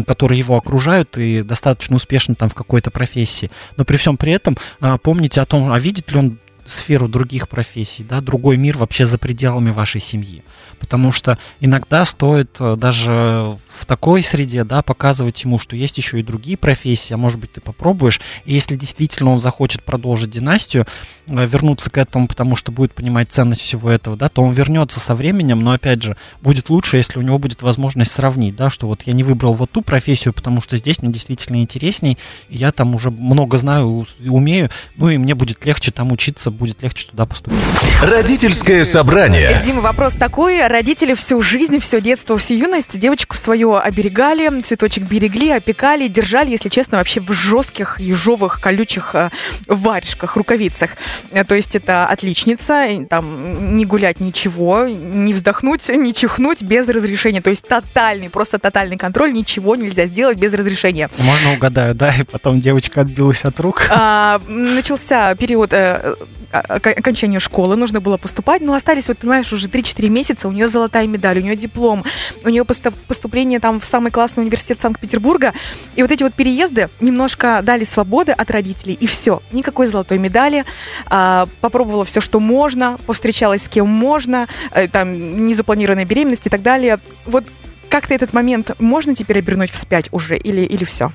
которые 0.08 0.40
его 0.40 0.58
окружают 0.58 1.18
и 1.18 1.44
достаточно 1.44 1.96
успешны 1.96 2.36
там 2.36 2.50
в 2.50 2.56
какой-то 2.56 2.92
профессии. 2.92 3.52
Но 3.78 3.86
при 3.86 3.98
всем 3.98 4.18
при 4.18 4.34
этом 4.34 4.58
а, 4.80 4.98
помните 4.98 5.42
о 5.42 5.46
том, 5.46 5.72
а 5.72 5.80
видит 5.80 6.12
ли 6.12 6.20
он 6.20 6.40
сферу 6.66 7.08
других 7.08 7.48
профессий, 7.48 8.04
да, 8.04 8.22
другой 8.22 8.58
мир 8.58 8.78
вообще 8.78 9.06
за 9.06 9.18
пределами 9.18 9.70
вашей 9.70 10.02
семьи. 10.02 10.44
Потому 10.80 11.12
что 11.12 11.38
иногда 11.60 12.04
стоит 12.06 12.58
э, 12.60 12.76
даже 12.76 13.58
в 13.70 13.86
такой 13.86 14.24
среде, 14.24 14.64
да, 14.64 14.82
показывать 14.82 15.44
ему, 15.44 15.60
что 15.60 15.76
есть 15.76 15.98
еще 15.98 16.20
и 16.20 16.24
другие 16.24 16.58
профессии, 16.58 17.14
а 17.14 17.18
может 17.18 17.40
быть 17.40 17.54
ты 17.54 17.62
попробуешь, 17.62 18.20
и 18.46 18.54
если 18.54 18.76
действительно 18.76 19.32
он 19.32 19.40
захочет 19.40 19.84
продолжить 19.84 20.32
династию, 20.32 20.88
э, 21.28 21.46
вернуться 21.46 21.90
к 21.90 21.98
этому, 21.98 22.28
потому 22.28 22.56
что 22.56 22.72
будет 22.72 22.94
понимать 22.94 23.32
ценность 23.32 23.62
всего 23.62 23.90
этого, 23.90 24.18
да, 24.18 24.28
то 24.28 24.42
он 24.42 24.52
вернется 24.52 25.00
со 25.00 25.14
временем, 25.14 25.60
но 25.60 25.72
опять 25.72 26.02
же, 26.02 26.18
будет 26.42 26.70
лучше, 26.70 26.98
если 26.98 27.20
у 27.20 27.22
него 27.22 27.38
будет 27.38 27.62
возможность 27.62 28.12
сравнить, 28.12 28.56
да, 28.56 28.72
что 28.72 28.88
вот 28.88 29.04
я 29.04 29.14
не 29.14 29.24
выбрал 29.24 29.54
вот 29.54 29.72
ту 29.72 29.84
профессию, 29.84 30.34
потому 30.34 30.62
что 30.62 30.78
здесь 30.78 31.02
мне 31.02 31.12
действительно 31.12 31.62
интересней, 31.62 32.18
я 32.50 32.72
там 32.72 32.96
уже 32.96 33.12
много 33.12 33.58
знаю, 33.58 34.06
умею, 34.26 34.72
ну 34.96 35.10
и 35.10 35.18
мне 35.18 35.36
будет 35.36 35.64
легче 35.66 35.92
там 35.92 36.12
учиться, 36.12 36.55
будет 36.56 36.82
легче 36.82 37.08
туда 37.08 37.26
поступить. 37.26 37.60
Родительское 38.02 38.86
собрание. 38.86 39.62
Дима, 39.64 39.82
вопрос 39.82 40.14
такой. 40.14 40.66
Родители 40.68 41.14
всю 41.14 41.42
жизнь, 41.42 41.80
все 41.80 42.02
детство, 42.02 42.38
всю 42.38 42.56
юность 42.56 42.98
девочку 42.98 43.36
свою 43.36 43.76
оберегали, 43.76 44.62
цветочек 44.62 45.04
берегли, 45.04 45.52
опекали, 45.52 46.08
держали, 46.08 46.52
если 46.52 46.70
честно, 46.70 46.98
вообще 46.98 47.20
в 47.20 47.32
жестких, 47.34 48.00
ежовых, 48.00 48.62
колючих 48.62 49.12
э, 49.14 49.30
варежках, 49.68 50.36
рукавицах. 50.36 50.92
Э, 51.32 51.44
То 51.44 51.56
есть 51.56 51.76
это 51.76 52.06
отличница, 52.08 52.88
там 53.10 53.76
не 53.76 53.86
гулять 53.86 54.20
ничего, 54.20 54.88
не 54.88 55.34
вздохнуть, 55.34 55.88
не 55.90 56.14
чихнуть 56.14 56.62
без 56.62 56.88
разрешения. 56.88 57.42
То 57.42 57.50
есть 57.50 57.68
тотальный, 57.68 58.30
просто 58.30 58.60
тотальный 58.60 58.98
контроль, 58.98 59.34
ничего 59.34 59.76
нельзя 59.76 60.08
сделать 60.08 60.38
без 60.38 60.54
разрешения. 60.54 61.10
Можно 61.20 61.54
угадаю, 61.54 61.96
да, 61.96 62.14
и 62.16 62.24
потом 62.24 62.60
девочка 62.60 63.02
отбилась 63.02 63.44
от 63.46 63.60
рук. 63.60 63.88
А, 63.90 64.42
начался 64.48 65.36
период 65.36 65.74
э, 65.74 66.16
окончания 66.52 67.40
школы, 67.40 67.76
нужно 67.76 68.02
было 68.02 68.18
поступать, 68.18 68.62
но 68.62 68.74
остались, 68.74 69.08
вот 69.08 69.18
понимаешь, 69.18 69.52
уже 69.54 69.68
3-4 69.68 70.10
месяца, 70.10 70.48
у 70.48 70.52
нее 70.52 70.68
золотая 70.68 71.08
медаль, 71.08 71.40
у 71.40 71.42
нее 71.42 71.56
диплом, 71.56 72.04
у 72.44 72.50
нее 72.50 72.66
поступление 72.66 73.60
там 73.60 73.80
в 73.80 73.86
самый 73.86 74.12
классный 74.12 74.44
университет 74.44 74.80
Санкт-Петербурга, 74.80 75.54
и 75.96 76.02
вот 76.02 76.12
эти 76.12 76.24
вот 76.24 76.34
переезды 76.34 76.90
немножко 77.00 77.62
дали 77.64 77.84
свободы 77.84 78.32
от 78.32 78.50
родителей, 78.52 78.94
и 78.94 79.08
все, 79.08 79.42
никакой 79.52 79.88
золотой 79.88 80.18
медали, 80.18 80.66
а, 81.08 81.48
попробовала 81.62 82.06
все, 82.06 82.22
что 82.22 82.40
можно, 82.40 82.98
повстречалась 83.06 83.66
с 83.66 83.70
кем 83.70 83.88
можно, 83.88 84.48
э, 84.72 84.88
там, 84.88 85.46
незапланированная 85.46 86.06
беременность 86.06 86.48
и 86.48 86.50
так 86.50 86.62
далее. 86.62 87.00
Вот 87.26 87.46
как-то 87.90 88.14
этот 88.14 88.34
момент 88.34 88.72
можно 88.80 89.16
теперь 89.16 89.40
обернуть 89.40 89.72
вспять 89.72 90.10
уже 90.12 90.38
или, 90.38 90.62
или 90.62 90.84
все? 90.84 91.12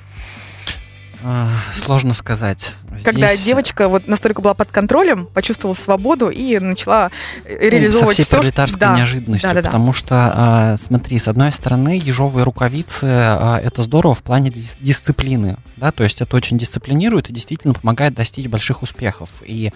А, 1.23 1.49
Сложно 1.75 2.15
сказать. 2.15 2.73
Когда 3.05 3.29
Здесь, 3.29 3.45
девочка 3.45 3.89
вот 3.89 4.09
настолько 4.09 4.43
была 4.43 4.55
под 4.55 4.69
контролем, 4.69 5.27
почувствовала 5.27 5.77
свободу 5.77 6.29
и 6.29 6.59
начала 6.59 7.11
э, 7.45 7.59
ну, 7.63 7.71
реализовывать 7.71 8.17
со 8.17 8.23
всей 8.23 8.29
все, 8.29 8.39
пролетарской 8.39 8.81
да. 8.81 8.97
неожиданностью, 8.97 9.49
Да-да-да. 9.49 9.69
потому 9.69 9.93
что, 9.93 10.33
а, 10.35 10.77
смотри, 10.77 11.19
с 11.19 11.29
одной 11.29 11.53
стороны, 11.53 12.01
ежовые 12.03 12.45
рукавицы 12.45 13.05
а, 13.05 13.61
это 13.63 13.83
здорово 13.83 14.15
в 14.15 14.23
плане 14.23 14.51
дис- 14.51 14.77
дисциплины, 14.81 15.57
да, 15.77 15.93
то 15.93 16.03
есть 16.03 16.21
это 16.21 16.37
очень 16.37 16.59
дисциплинирует 16.59 17.31
и 17.31 17.33
действительно 17.33 17.75
помогает 17.75 18.15
достичь 18.15 18.49
больших 18.49 18.83
успехов. 18.83 19.31
И 19.47 19.73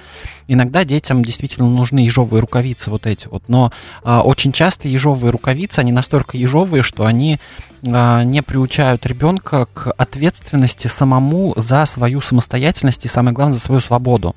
иногда 0.49 0.85
детям 0.85 1.25
действительно 1.25 1.71
нужны 1.71 2.01
ежовые 2.01 2.41
рукавицы 2.41 2.91
вот 2.91 3.07
эти 3.07 3.29
вот, 3.29 3.45
но 3.49 3.73
а, 4.03 4.23
очень 4.23 4.53
часто 4.53 4.89
ежовые 4.89 5.31
рукавицы, 5.31 5.79
они 5.79 5.93
настолько 5.93 6.37
ежовые, 6.37 6.83
что 6.83 7.05
они 7.05 7.39
не 7.87 8.43
приучают 8.43 9.05
ребенка 9.05 9.67
к 9.67 9.93
ответственности 9.93 10.89
самому 10.89 11.53
за 11.59 11.85
свою 11.85 12.23
самостоятельность 12.23 13.04
и, 13.05 13.09
самое 13.09 13.35
главное, 13.35 13.55
за 13.55 13.61
свою 13.61 13.81
свободу. 13.81 14.35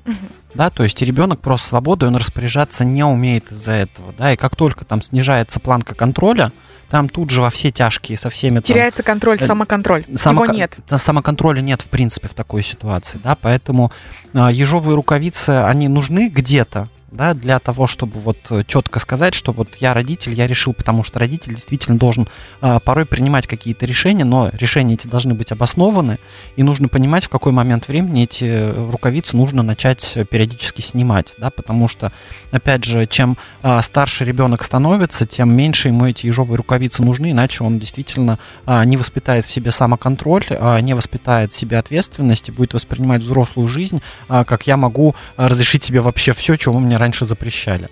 Да, 0.54 0.70
то 0.70 0.82
есть 0.82 1.00
ребенок 1.02 1.40
просто 1.40 1.68
свободой, 1.68 2.08
он 2.08 2.16
распоряжаться 2.16 2.84
не 2.84 3.04
умеет 3.04 3.52
из-за 3.52 3.72
этого, 3.72 4.14
да, 4.16 4.32
и 4.32 4.36
как 4.36 4.56
только 4.56 4.84
там 4.84 5.02
снижается 5.02 5.60
планка 5.60 5.94
контроля, 5.94 6.52
там 6.88 7.08
тут 7.10 7.28
же 7.30 7.42
во 7.42 7.50
все 7.50 7.70
тяжкие 7.70 8.16
со 8.16 8.30
всеми 8.30 8.54
там, 8.56 8.62
Теряется 8.62 9.02
контроль, 9.02 9.36
э, 9.38 9.46
самоконтроль. 9.46 10.06
Самоко- 10.14 10.44
Его 10.44 10.54
нет. 10.54 10.76
Самоконтроля 10.88 11.60
нет, 11.60 11.82
в 11.82 11.88
принципе, 11.88 12.28
в 12.28 12.34
такой 12.34 12.62
ситуации, 12.62 13.20
да, 13.22 13.36
поэтому 13.36 13.92
а, 14.32 14.50
ежовые 14.50 14.96
рукавицы, 14.96 15.50
они 15.50 15.86
нужны 15.88 16.28
где-то, 16.28 16.88
да, 17.10 17.34
для 17.34 17.58
того, 17.58 17.86
чтобы 17.86 18.18
вот 18.18 18.36
четко 18.66 19.00
сказать, 19.00 19.34
что 19.34 19.52
вот 19.52 19.76
я 19.76 19.94
родитель, 19.94 20.34
я 20.34 20.46
решил, 20.46 20.72
потому 20.72 21.02
что 21.02 21.18
родитель 21.18 21.54
действительно 21.54 21.98
должен 21.98 22.28
а, 22.60 22.80
порой 22.80 23.06
принимать 23.06 23.46
какие-то 23.46 23.86
решения, 23.86 24.24
но 24.24 24.50
решения 24.52 24.94
эти 24.94 25.06
должны 25.06 25.34
быть 25.34 25.52
обоснованы, 25.52 26.18
и 26.56 26.62
нужно 26.62 26.88
понимать, 26.88 27.24
в 27.24 27.28
какой 27.28 27.52
момент 27.52 27.88
времени 27.88 28.24
эти 28.24 28.44
э, 28.44 28.90
рукавицы 28.90 29.36
нужно 29.36 29.62
начать 29.62 30.16
э, 30.16 30.24
периодически 30.24 30.80
снимать, 30.80 31.34
да, 31.38 31.50
потому 31.50 31.88
что, 31.88 32.12
опять 32.50 32.84
же, 32.84 33.06
чем 33.06 33.38
а, 33.62 33.80
старше 33.82 34.24
ребенок 34.24 34.62
становится, 34.62 35.26
тем 35.26 35.56
меньше 35.56 35.88
ему 35.88 36.06
эти 36.06 36.26
ежовые 36.26 36.56
рукавицы 36.56 37.02
нужны, 37.02 37.30
иначе 37.30 37.64
он 37.64 37.78
действительно 37.78 38.38
а, 38.66 38.84
не 38.84 38.96
воспитает 38.96 39.46
в 39.46 39.50
себе 39.50 39.70
самоконтроль, 39.70 40.44
а, 40.50 40.78
не 40.80 40.94
воспитает 40.94 41.52
в 41.52 41.58
себе 41.58 41.78
ответственность 41.78 42.48
и 42.48 42.52
будет 42.52 42.74
воспринимать 42.74 43.22
взрослую 43.22 43.66
жизнь, 43.66 44.02
а, 44.28 44.44
как 44.44 44.66
я 44.66 44.76
могу 44.76 45.14
разрешить 45.36 45.84
себе 45.84 46.00
вообще 46.00 46.32
все, 46.32 46.56
чего 46.56 46.74
вы 46.74 46.80
мне 46.80 46.97
раньше 46.98 47.24
запрещали. 47.24 47.88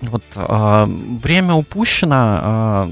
Вот 0.00 0.24
а, 0.36 0.86
время 0.86 1.54
упущено. 1.54 2.14
а, 2.16 2.90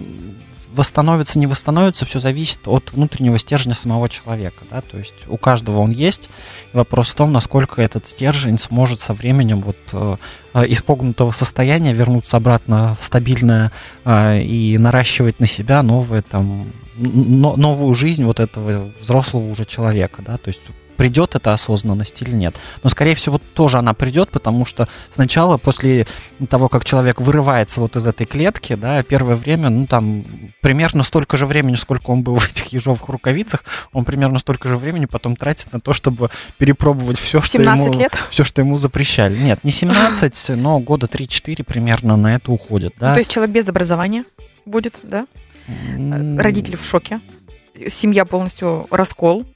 восстановится, 0.78 1.38
не 1.38 1.46
восстановится, 1.46 2.06
все 2.06 2.18
зависит 2.20 2.66
от 2.66 2.92
внутреннего 2.92 3.38
стержня 3.38 3.74
самого 3.74 4.08
человека, 4.08 4.64
да, 4.70 4.80
то 4.80 4.98
есть 4.98 5.26
у 5.26 5.36
каждого 5.36 5.80
он 5.80 5.90
есть. 5.90 6.30
Вопрос 6.72 7.08
в 7.08 7.14
том, 7.14 7.32
насколько 7.32 7.82
этот 7.82 8.06
стержень 8.06 8.58
сможет 8.58 9.00
со 9.00 9.12
временем 9.12 9.60
вот 9.60 9.76
э, 9.92 10.16
э, 10.54 10.66
из 10.66 10.82
погнутого 10.82 11.32
состояния 11.32 11.92
вернуться 11.92 12.36
обратно 12.36 12.96
в 12.98 13.04
стабильное 13.04 13.72
э, 14.04 14.40
и 14.40 14.78
наращивать 14.78 15.40
на 15.40 15.46
себя 15.46 15.82
новые 15.82 16.22
там 16.22 16.72
новую 16.96 17.94
жизнь 17.94 18.24
вот 18.24 18.40
этого 18.40 18.92
взрослого 19.00 19.48
уже 19.50 19.64
человека, 19.64 20.20
да, 20.26 20.36
то 20.36 20.48
есть 20.48 20.62
придет 20.98 21.36
эта 21.36 21.52
осознанность 21.52 22.20
или 22.20 22.32
нет. 22.32 22.56
Но, 22.82 22.90
скорее 22.90 23.14
всего, 23.14 23.38
тоже 23.38 23.78
она 23.78 23.94
придет, 23.94 24.30
потому 24.30 24.66
что 24.66 24.88
сначала, 25.10 25.56
после 25.56 26.06
того, 26.50 26.68
как 26.68 26.84
человек 26.84 27.20
вырывается 27.20 27.80
вот 27.80 27.96
из 27.96 28.06
этой 28.06 28.26
клетки, 28.26 28.74
да, 28.74 29.02
первое 29.04 29.36
время, 29.36 29.70
ну, 29.70 29.86
там, 29.86 30.24
примерно 30.60 31.04
столько 31.04 31.36
же 31.36 31.46
времени, 31.46 31.76
сколько 31.76 32.10
он 32.10 32.22
был 32.22 32.38
в 32.38 32.50
этих 32.50 32.66
ежовых 32.72 33.08
рукавицах, 33.08 33.64
он 33.92 34.04
примерно 34.04 34.40
столько 34.40 34.68
же 34.68 34.76
времени 34.76 35.06
потом 35.06 35.36
тратит 35.36 35.72
на 35.72 35.80
то, 35.80 35.92
чтобы 35.92 36.30
перепробовать 36.58 37.18
все, 37.18 37.40
что 37.40 37.62
ему, 37.62 37.92
лет? 37.92 38.12
все, 38.30 38.42
что 38.42 38.60
ему 38.60 38.76
запрещали. 38.76 39.38
Нет, 39.38 39.62
не 39.62 39.70
17, 39.70 40.48
но 40.56 40.80
года 40.80 41.06
3-4 41.06 41.62
примерно 41.62 42.16
на 42.16 42.34
это 42.34 42.50
уходит, 42.50 42.94
да. 42.98 43.10
Ну, 43.10 43.14
то 43.14 43.20
есть 43.20 43.30
человек 43.30 43.54
без 43.54 43.68
образования 43.68 44.24
будет, 44.66 44.98
да? 45.04 45.26
Родители 45.68 46.74
в 46.74 46.84
шоке. 46.84 47.20
Семья 47.86 48.24
полностью 48.24 48.88
раскол. 48.90 49.46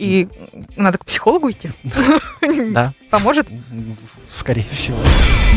И 0.00 0.28
надо 0.76 0.96
к 0.96 1.04
психологу 1.04 1.50
идти? 1.50 1.70
Да. 2.70 2.94
Поможет? 3.10 3.48
Скорее 4.26 4.64
всего. 4.70 4.96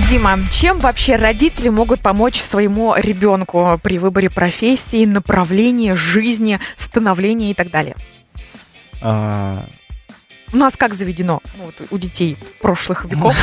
Дима, 0.09 0.37
чем 0.51 0.79
вообще 0.79 1.15
родители 1.15 1.69
могут 1.69 2.01
помочь 2.01 2.41
своему 2.41 2.93
ребенку 2.95 3.79
при 3.81 3.99
выборе 3.99 4.29
профессии, 4.29 5.05
направления 5.05 5.95
жизни, 5.95 6.59
становления 6.77 7.51
и 7.51 7.53
так 7.53 7.71
далее? 7.71 7.95
А... 9.01 9.65
У 10.51 10.57
нас 10.57 10.73
как 10.75 10.93
заведено 10.93 11.41
ну, 11.57 11.65
вот, 11.65 11.87
у 11.89 11.97
детей 11.97 12.37
прошлых 12.61 13.05
веков, 13.05 13.35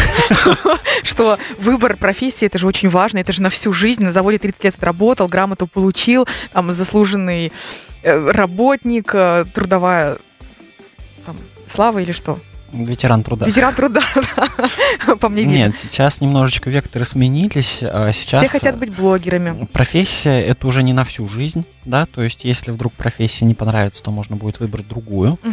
что 1.03 1.39
выбор 1.59 1.97
профессии 1.97 2.47
это 2.47 2.59
же 2.59 2.67
очень 2.67 2.89
важно, 2.89 3.19
это 3.19 3.33
же 3.33 3.43
на 3.43 3.51
всю 3.51 3.73
жизнь. 3.73 4.05
На 4.05 4.13
заводе 4.13 4.39
30 4.39 4.65
лет 4.65 4.75
отработал, 4.77 5.27
грамоту 5.27 5.67
получил, 5.67 6.29
там 6.53 6.71
заслуженный 6.73 7.53
э, 8.03 8.31
работник, 8.31 9.11
э, 9.15 9.45
трудовая 9.53 10.19
там, 11.25 11.37
слава 11.67 11.99
или 11.99 12.13
что? 12.13 12.39
Ветеран 12.73 13.25
труда. 13.25 13.47
Ветеран 13.47 13.75
труда, 13.75 14.01
да. 14.37 15.17
По 15.17 15.29
мне 15.29 15.45
Нет, 15.45 15.77
сейчас 15.77 16.21
немножечко 16.21 16.71
векторы 16.71 17.05
сменились. 17.05 17.81
А 17.83 18.13
сейчас 18.13 18.43
Все 18.43 18.53
хотят 18.53 18.79
быть 18.79 18.95
блогерами. 18.95 19.67
Профессия 19.67 20.41
это 20.41 20.67
уже 20.67 20.83
не 20.83 20.93
на 20.93 21.05
всю 21.05 21.27
жизнь, 21.27 21.67
да, 21.85 22.07
то 22.07 22.23
есть 22.23 22.45
если 22.45 22.71
вдруг 22.71 22.93
профессия 22.93 23.45
не 23.45 23.55
понравится, 23.55 24.03
то 24.03 24.11
можно 24.11 24.37
будет 24.37 24.61
выбрать 24.61 24.87
другую. 24.87 25.33
Угу. 25.33 25.53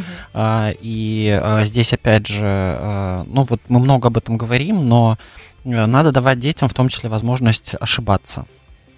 И 0.81 1.39
а, 1.41 1.63
здесь 1.63 1.93
опять 1.93 2.27
же, 2.27 2.45
а, 2.45 3.25
ну 3.27 3.47
вот 3.49 3.61
мы 3.67 3.79
много 3.79 4.09
об 4.09 4.17
этом 4.17 4.37
говорим, 4.37 4.87
но 4.87 5.17
э, 5.63 5.85
надо 5.85 6.11
давать 6.11 6.39
детям 6.39 6.69
в 6.69 6.73
том 6.73 6.89
числе 6.89 7.09
возможность 7.09 7.75
ошибаться 7.79 8.45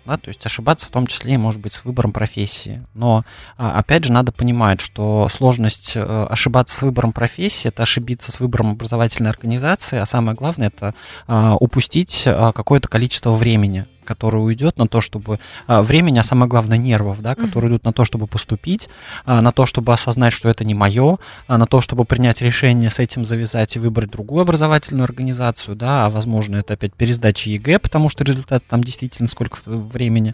да, 0.09 0.17
то 0.17 0.29
есть 0.29 0.45
ошибаться 0.45 0.87
в 0.87 0.89
том 0.89 1.07
числе, 1.07 1.37
может 1.37 1.61
быть, 1.61 1.73
с 1.73 1.85
выбором 1.85 2.11
профессии. 2.11 2.85
Но, 2.93 3.23
а, 3.57 3.77
опять 3.77 4.05
же, 4.05 4.11
надо 4.11 4.31
понимать, 4.31 4.81
что 4.81 5.29
сложность 5.29 5.93
э, 5.95 6.27
ошибаться 6.29 6.75
с 6.75 6.81
выбором 6.81 7.11
профессии– 7.11 7.67
это 7.69 7.83
ошибиться 7.83 8.31
с 8.31 8.39
выбором 8.39 8.71
образовательной 8.71 9.29
организации, 9.29 9.99
а 9.99 10.05
самое 10.05 10.35
главное– 10.35 10.67
это 10.75 10.95
а, 11.27 11.55
упустить 11.55 12.23
а, 12.25 12.51
какое-то 12.51 12.87
количество 12.87 13.33
времени 13.33 13.85
который 14.09 14.43
уйдет 14.43 14.79
на 14.79 14.87
то, 14.87 15.01
чтобы 15.01 15.39
а, 15.67 15.83
времени, 15.83 16.17
а 16.17 16.23
самое 16.23 16.49
главное 16.49 16.79
нервов, 16.79 17.21
да, 17.21 17.35
которые 17.35 17.69
идут 17.69 17.83
на 17.83 17.93
то, 17.93 18.05
чтобы 18.05 18.25
поступить, 18.25 18.89
а, 19.23 19.39
на 19.41 19.51
то, 19.51 19.67
чтобы 19.67 19.93
осознать, 19.93 20.33
что 20.33 20.49
это 20.49 20.65
не 20.65 20.73
мое, 20.73 21.19
а, 21.47 21.59
на 21.59 21.67
то, 21.67 21.79
чтобы 21.79 22.05
принять 22.05 22.41
решение 22.41 22.89
с 22.89 22.97
этим 22.97 23.23
завязать 23.23 23.75
и 23.75 23.79
выбрать 23.79 24.09
другую 24.09 24.41
образовательную 24.41 25.03
организацию, 25.03 25.75
да, 25.75 26.07
а 26.07 26.09
возможно 26.09 26.55
это 26.55 26.73
опять 26.73 26.95
пересдача 26.95 27.51
ЕГЭ, 27.51 27.77
потому 27.77 28.09
что 28.09 28.23
результат 28.23 28.63
там 28.67 28.83
действительно 28.83 29.27
сколько 29.27 29.59
времени, 29.67 30.33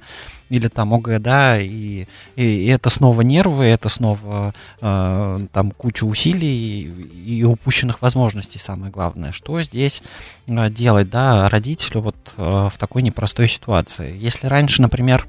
или 0.49 0.67
там 0.67 0.93
ОГЭ, 0.93 1.19
да, 1.19 1.59
и, 1.59 2.05
и, 2.35 2.43
и 2.43 2.67
это 2.67 2.89
снова 2.89 3.21
нервы, 3.21 3.65
это 3.65 3.89
снова 3.89 4.53
э, 4.79 5.47
там 5.51 5.71
куча 5.71 6.05
усилий 6.05 6.83
и, 6.83 7.39
и 7.39 7.43
упущенных 7.43 8.01
возможностей, 8.01 8.59
самое 8.59 8.91
главное. 8.91 9.31
Что 9.31 9.61
здесь 9.63 10.01
делать, 10.47 11.09
да, 11.09 11.49
родителю 11.49 12.01
вот 12.01 12.15
э, 12.37 12.69
в 12.71 12.77
такой 12.77 13.01
непростой 13.01 13.47
ситуации? 13.49 13.64
Если 14.03 14.47
раньше, 14.47 14.81
например, 14.81 15.27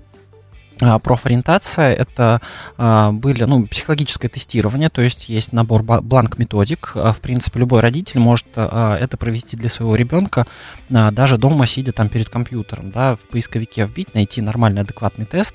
а, 0.80 0.98
профориентация 0.98 1.94
это 1.94 2.42
а, 2.76 3.10
были 3.10 3.44
ну, 3.44 3.66
психологическое 3.66 4.28
тестирование, 4.28 4.90
то 4.90 5.00
есть 5.00 5.28
есть 5.28 5.52
набор 5.52 5.82
бланк-методик. 5.82 6.92
А, 6.94 7.12
в 7.12 7.20
принципе, 7.20 7.60
любой 7.60 7.80
родитель 7.80 8.20
может 8.20 8.46
это 8.56 9.16
провести 9.18 9.56
для 9.56 9.70
своего 9.70 9.96
ребенка, 9.96 10.46
даже 10.88 11.38
дома, 11.38 11.66
сидя 11.66 11.92
там 11.92 12.08
перед 12.08 12.28
компьютером, 12.28 12.90
да, 12.90 13.16
в 13.16 13.20
поисковике 13.28 13.86
вбить, 13.86 14.14
найти 14.14 14.42
нормальный 14.42 14.82
адекватный 14.82 15.24
тест, 15.24 15.54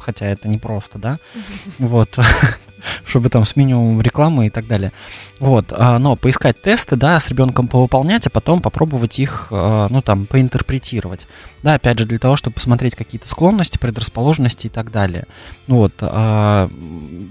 хотя 0.00 0.26
это 0.26 0.48
не 0.48 0.58
просто, 0.58 0.98
да, 0.98 1.18
вот, 1.78 2.18
чтобы 3.04 3.28
там 3.28 3.44
с 3.44 3.56
минимумом 3.56 4.00
рекламы 4.00 4.46
и 4.46 4.50
так 4.50 4.66
далее. 4.66 4.92
Вот, 5.38 5.72
а, 5.72 5.98
но 5.98 6.16
поискать 6.16 6.60
тесты, 6.62 6.96
да, 6.96 7.18
с 7.18 7.28
ребенком 7.28 7.68
повыполнять, 7.68 8.26
а 8.26 8.30
потом 8.30 8.60
попробовать 8.60 9.18
их, 9.18 9.48
а, 9.50 9.88
ну, 9.88 10.02
там, 10.02 10.26
поинтерпретировать. 10.26 11.26
Да, 11.62 11.74
опять 11.74 11.98
же, 11.98 12.06
для 12.06 12.18
того, 12.18 12.36
чтобы 12.36 12.54
посмотреть 12.54 12.96
какие-то 12.96 13.28
склонности, 13.28 13.78
предрасположенности 13.78 14.66
и 14.66 14.70
так 14.70 14.90
далее. 14.90 15.26
Вот, 15.66 15.94
а, 16.00 16.70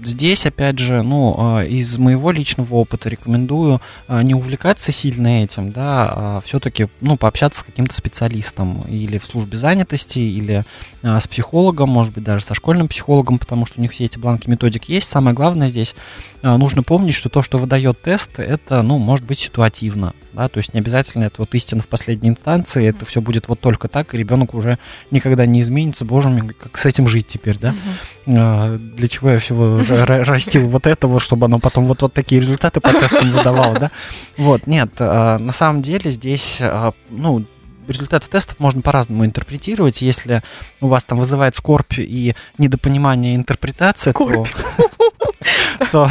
здесь, 0.04 0.46
опять 0.46 0.78
же, 0.78 1.02
ну, 1.02 1.60
из 1.60 1.98
моего 1.98 2.30
личного 2.30 2.74
опыта 2.74 3.08
рекомендую 3.08 3.80
не 4.08 4.34
увлекаться 4.34 4.92
сильно 4.92 5.42
этим, 5.42 5.72
да, 5.72 6.12
а 6.14 6.40
все-таки, 6.44 6.88
ну, 7.00 7.16
пообщаться 7.16 7.60
с 7.60 7.62
каким-то 7.62 7.94
специалистом 7.94 8.82
или 8.88 9.18
в 9.18 9.24
службе 9.24 9.58
занятости, 9.58 10.18
или 10.18 10.64
с 11.02 11.26
психологом, 11.28 11.90
может 11.90 12.14
быть, 12.14 12.24
даже 12.24 12.44
со 12.44 12.54
школьным 12.54 12.88
психологом, 12.88 13.38
потому 13.38 13.66
что 13.66 13.78
у 13.78 13.82
них 13.82 13.92
все 13.92 14.04
эти 14.04 14.18
бланки 14.18 14.48
методик 14.48 14.84
есть. 14.84 15.10
Самое 15.10 15.34
главное 15.34 15.41
здесь 15.50 15.94
а, 16.42 16.56
нужно 16.56 16.82
помнить, 16.82 17.14
что 17.14 17.28
то, 17.28 17.42
что 17.42 17.58
выдает 17.58 18.00
тест, 18.02 18.38
это, 18.38 18.82
ну, 18.82 18.98
может 18.98 19.24
быть 19.26 19.38
ситуативно, 19.38 20.14
да, 20.32 20.48
то 20.48 20.58
есть 20.58 20.74
не 20.74 20.80
обязательно 20.80 21.24
это 21.24 21.36
вот 21.38 21.54
истина 21.54 21.82
в 21.82 21.88
последней 21.88 22.30
инстанции, 22.30 22.86
это 22.86 23.04
все 23.04 23.20
будет 23.20 23.48
вот 23.48 23.60
только 23.60 23.88
так, 23.88 24.14
и 24.14 24.18
ребенок 24.18 24.54
уже 24.54 24.78
никогда 25.10 25.46
не 25.46 25.60
изменится, 25.60 26.04
боже 26.04 26.28
мой, 26.28 26.48
как 26.54 26.78
с 26.78 26.86
этим 26.86 27.08
жить 27.08 27.26
теперь, 27.26 27.58
да? 27.58 27.74
Uh-huh. 28.26 28.78
Для 28.78 29.08
чего 29.08 29.30
я 29.30 29.38
всего 29.38 29.80
растил 30.24 30.68
вот 30.68 30.86
это 30.86 31.06
вот, 31.06 31.22
чтобы 31.22 31.46
оно 31.46 31.58
потом 31.58 31.86
вот, 31.86 32.02
вот 32.02 32.12
такие 32.12 32.40
результаты 32.40 32.80
по 32.80 32.92
тестам 32.92 33.30
выдавало, 33.32 33.78
да? 33.78 33.90
Вот, 34.36 34.66
нет, 34.66 34.90
а, 34.98 35.38
на 35.38 35.52
самом 35.52 35.82
деле 35.82 36.10
здесь, 36.10 36.60
ну, 37.10 37.46
результаты 37.86 38.28
тестов 38.28 38.58
можно 38.60 38.82
по-разному 38.82 39.24
интерпретировать. 39.24 40.02
Если 40.02 40.42
у 40.80 40.88
вас 40.88 41.04
там 41.04 41.18
вызывает 41.18 41.56
скорбь 41.56 41.98
и 41.98 42.34
недопонимание 42.58 43.34
интерпретации, 43.34 44.10
скорбь. 44.10 44.48
то 44.48 45.01
то 45.90 46.10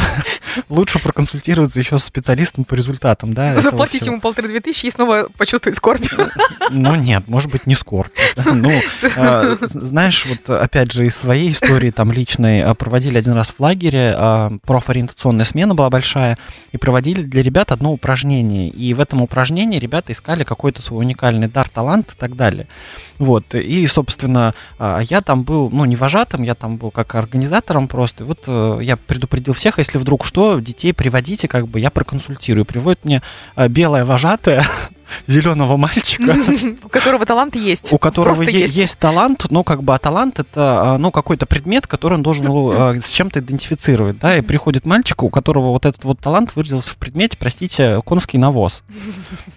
лучше 0.68 0.98
проконсультироваться 0.98 1.78
еще 1.78 1.98
с 1.98 2.04
специалистом 2.04 2.64
по 2.64 2.74
результатам, 2.74 3.32
да. 3.32 3.58
Заплатить 3.58 4.06
ему 4.06 4.20
полторы-две 4.20 4.60
тысячи 4.60 4.86
и 4.86 4.90
снова 4.90 5.28
почувствовать 5.36 5.76
скорбь. 5.76 6.06
Ну 6.70 6.94
нет, 6.94 7.28
может 7.28 7.50
быть, 7.50 7.66
не 7.66 7.74
скорбь. 7.74 8.12
Ну, 8.52 8.70
а, 9.16 9.56
знаешь, 9.60 10.26
вот 10.26 10.50
опять 10.50 10.92
же 10.92 11.06
из 11.06 11.16
своей 11.16 11.52
истории 11.52 11.90
там 11.90 12.12
личной 12.12 12.62
а, 12.62 12.74
проводили 12.74 13.18
один 13.18 13.34
раз 13.34 13.50
в 13.50 13.60
лагере, 13.60 14.14
а, 14.16 14.52
профориентационная 14.64 15.44
смена 15.44 15.74
была 15.74 15.90
большая, 15.90 16.38
и 16.72 16.76
проводили 16.76 17.22
для 17.22 17.42
ребят 17.42 17.72
одно 17.72 17.92
упражнение. 17.92 18.68
И 18.68 18.94
в 18.94 19.00
этом 19.00 19.22
упражнении 19.22 19.78
ребята 19.78 20.12
искали 20.12 20.44
какой-то 20.44 20.82
свой 20.82 21.04
уникальный 21.04 21.48
дар, 21.48 21.68
талант 21.68 22.12
и 22.12 22.18
так 22.18 22.36
далее. 22.36 22.68
Вот, 23.18 23.54
и, 23.54 23.86
собственно, 23.86 24.54
я 24.78 25.20
там 25.20 25.44
был, 25.44 25.70
ну, 25.70 25.84
не 25.84 25.96
вожатым, 25.96 26.42
я 26.42 26.54
там 26.54 26.76
был 26.76 26.90
как 26.90 27.14
организатором 27.14 27.88
просто. 27.88 28.24
И 28.24 28.26
вот 28.26 28.44
э, 28.46 28.78
я 28.82 28.96
предупредил 29.06 29.54
всех, 29.54 29.78
если 29.78 29.98
вдруг 29.98 30.24
что, 30.24 30.60
детей 30.60 30.92
приводите, 30.92 31.48
как 31.48 31.68
бы 31.68 31.80
я 31.80 31.90
проконсультирую. 31.90 32.64
Приводит 32.64 33.04
мне 33.04 33.22
э, 33.56 33.68
белая 33.68 34.04
вожатая, 34.04 34.64
зеленого 35.26 35.76
мальчика. 35.76 36.34
У 36.82 36.88
которого 36.88 37.26
талант 37.26 37.56
есть. 37.56 37.92
У 37.92 37.98
которого 37.98 38.42
есть. 38.42 38.98
талант, 38.98 39.46
но 39.50 39.64
как 39.64 39.82
бы 39.82 39.94
а 39.94 39.98
талант 39.98 40.38
это 40.38 40.94
а, 40.94 40.98
ну 40.98 41.10
какой-то 41.10 41.46
предмет, 41.46 41.86
который 41.86 42.14
он 42.14 42.22
должен 42.22 42.46
а, 42.48 42.94
с 43.00 43.10
чем-то 43.10 43.40
идентифицировать, 43.40 44.18
да, 44.18 44.38
и 44.38 44.40
приходит 44.40 44.86
мальчик, 44.86 45.22
у 45.22 45.30
которого 45.30 45.70
вот 45.70 45.86
этот 45.86 46.04
вот 46.04 46.20
талант 46.20 46.56
выразился 46.56 46.92
в 46.92 46.96
предмете, 46.96 47.36
простите, 47.38 48.00
конский 48.04 48.38
навоз. 48.38 48.82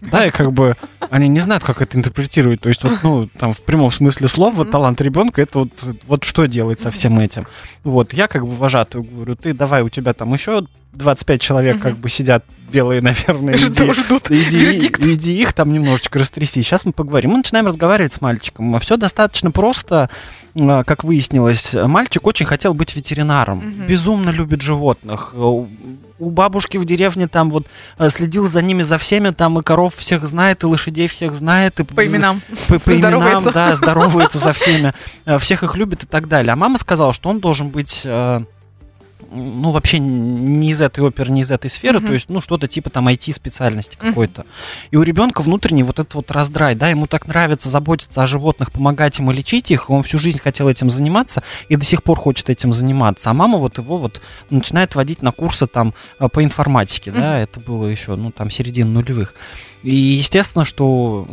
Да, 0.02 0.26
и 0.26 0.30
как 0.30 0.54
бы 0.54 0.76
они 1.10 1.28
не 1.28 1.40
знают, 1.40 1.64
как 1.64 1.82
это 1.82 1.98
интерпретировать, 1.98 2.62
то 2.62 2.70
есть 2.70 2.84
вот, 2.84 3.00
ну, 3.04 3.28
там 3.28 3.54
в 3.54 3.64
прямом 3.64 3.92
смысле 3.92 4.28
слова 4.28 4.54
вот 4.54 4.72
талант 4.72 5.02
ребенка, 5.02 5.42
это 5.42 5.60
вот, 5.60 5.72
вот 6.06 6.24
что 6.24 6.46
делать 6.46 6.80
со 6.80 6.92
всем 6.92 7.20
этим. 7.20 7.48
Вот, 7.84 8.14
я 8.14 8.28
как 8.28 8.46
бы 8.46 8.54
вожатую 8.54 9.04
говорю, 9.04 9.36
ты 9.36 9.54
давай, 9.54 9.82
у 9.82 9.90
тебя 9.90 10.14
там 10.14 10.34
еще 10.34 10.66
25 10.96 11.42
человек 11.42 11.80
как 11.80 11.98
бы 11.98 12.10
сидят 12.10 12.46
белые, 12.72 13.02
наверное, 13.02 13.56
иди, 13.56 13.92
ждут 13.92 14.32
иди, 14.32 14.88
иди 14.88 15.42
их 15.42 15.54
там 15.54 15.72
немножечко 15.72 16.20
растряси. 16.20 16.62
Сейчас 16.62 16.86
мы 16.86 16.92
поговорим. 16.92 17.32
Мы 17.32 17.38
начинаем 17.38 17.68
разговаривать 17.68 18.14
с 18.14 18.22
мальчиком. 18.22 18.80
Все 18.80 18.98
достаточно 18.98 19.52
просто. 19.52 20.10
А, 20.60 20.84
Как 20.84 21.04
выяснилось, 21.04 21.74
мальчик 21.74 22.26
очень 22.28 22.46
хотел 22.46 22.74
быть 22.74 22.96
ветеринаром. 22.96 23.58
Мгм. 23.60 23.88
Безумно 23.88 24.30
любит 24.30 24.62
животных. 24.62 25.34
У 26.18 26.30
бабушки 26.30 26.78
в 26.78 26.86
деревне 26.86 27.28
там 27.28 27.50
вот 27.50 27.68
а, 27.98 28.10
следил 28.10 28.48
за 28.48 28.62
ними, 28.62 28.84
за 28.84 28.98
всеми, 28.98 29.32
там 29.32 29.60
и 29.60 29.64
коров 29.64 29.96
всех 29.96 30.26
знает, 30.28 30.64
и 30.64 30.66
лошадей 30.66 31.10
всех 31.10 31.34
знает, 31.34 31.80
и 31.82 31.84
По 31.84 32.08
именам. 32.08 32.42
по, 32.70 32.80
по 32.80 32.96
именам, 32.96 33.44
да, 33.52 33.76
здоровается 33.76 34.40
со 34.40 34.54
всеми, 34.54 34.94
э, 35.26 35.38
всех 35.40 35.64
их 35.64 35.76
любит 35.76 36.04
и 36.04 36.08
так 36.08 36.30
далее. 36.30 36.54
А 36.54 36.56
мама 36.56 36.78
сказала, 36.78 37.12
что 37.12 37.30
он 37.30 37.42
должен 37.42 37.68
быть, 37.68 38.04
э, 38.06 38.46
ну, 39.36 39.72
вообще 39.72 40.00
не 40.00 40.72
из 40.72 40.82
этой 40.82 41.02
оперы, 41.04 41.32
не 41.32 41.42
из 41.42 41.52
этой 41.52 41.70
сферы, 41.70 42.00
Мгм. 42.00 42.08
то 42.08 42.14
есть, 42.14 42.30
ну, 42.30 42.42
что-то 42.42 42.68
типа 42.68 42.90
там 42.90 43.08
IT-специальности 43.08 43.98
какой-то. 44.00 44.46
И 44.92 44.98
у 44.98 45.04
ребенка 45.04 45.42
внутренний 45.42 45.84
вот 45.84 46.00
этот 46.00 46.16
вот 46.16 46.32
раздрай, 46.32 46.76
да, 46.76 46.90
ему 46.90 47.08
так 47.08 47.28
нравится 47.28 47.70
заботиться 47.70 48.24
о 48.24 48.28
животных, 48.28 48.72
помогать 48.72 49.20
им 49.20 49.30
и 49.32 49.34
лечить 49.34 49.72
их, 49.72 49.90
он 49.90 50.04
всю 50.04 50.18
жизнь 50.20 50.40
хотел 50.40 50.70
этим 50.70 50.90
заниматься 50.90 51.44
и 51.70 51.76
до 51.76 51.86
сих 51.86 52.04
пор 52.04 52.18
хочет 52.18 52.50
этим 52.50 52.74
заниматься. 52.74 53.30
А 53.30 53.34
мама 53.34 53.58
вот 53.58 53.78
его 53.78 53.98
вот 53.98 54.22
начинает 54.50 54.96
водить 54.96 55.22
на 55.22 55.32
курсы 55.32 55.68
там 55.68 55.94
э, 56.20 56.28
по 56.30 56.44
информатике, 56.44 57.12
да, 57.12 57.40
это 57.40 57.60
было 57.60 57.88
еще, 57.88 58.16
ну, 58.16 58.32
там, 58.32 58.50
середина 58.50 58.90
нулевых. 58.90 59.36
И 59.84 59.96
естественно, 59.96 60.66
что 60.66 61.28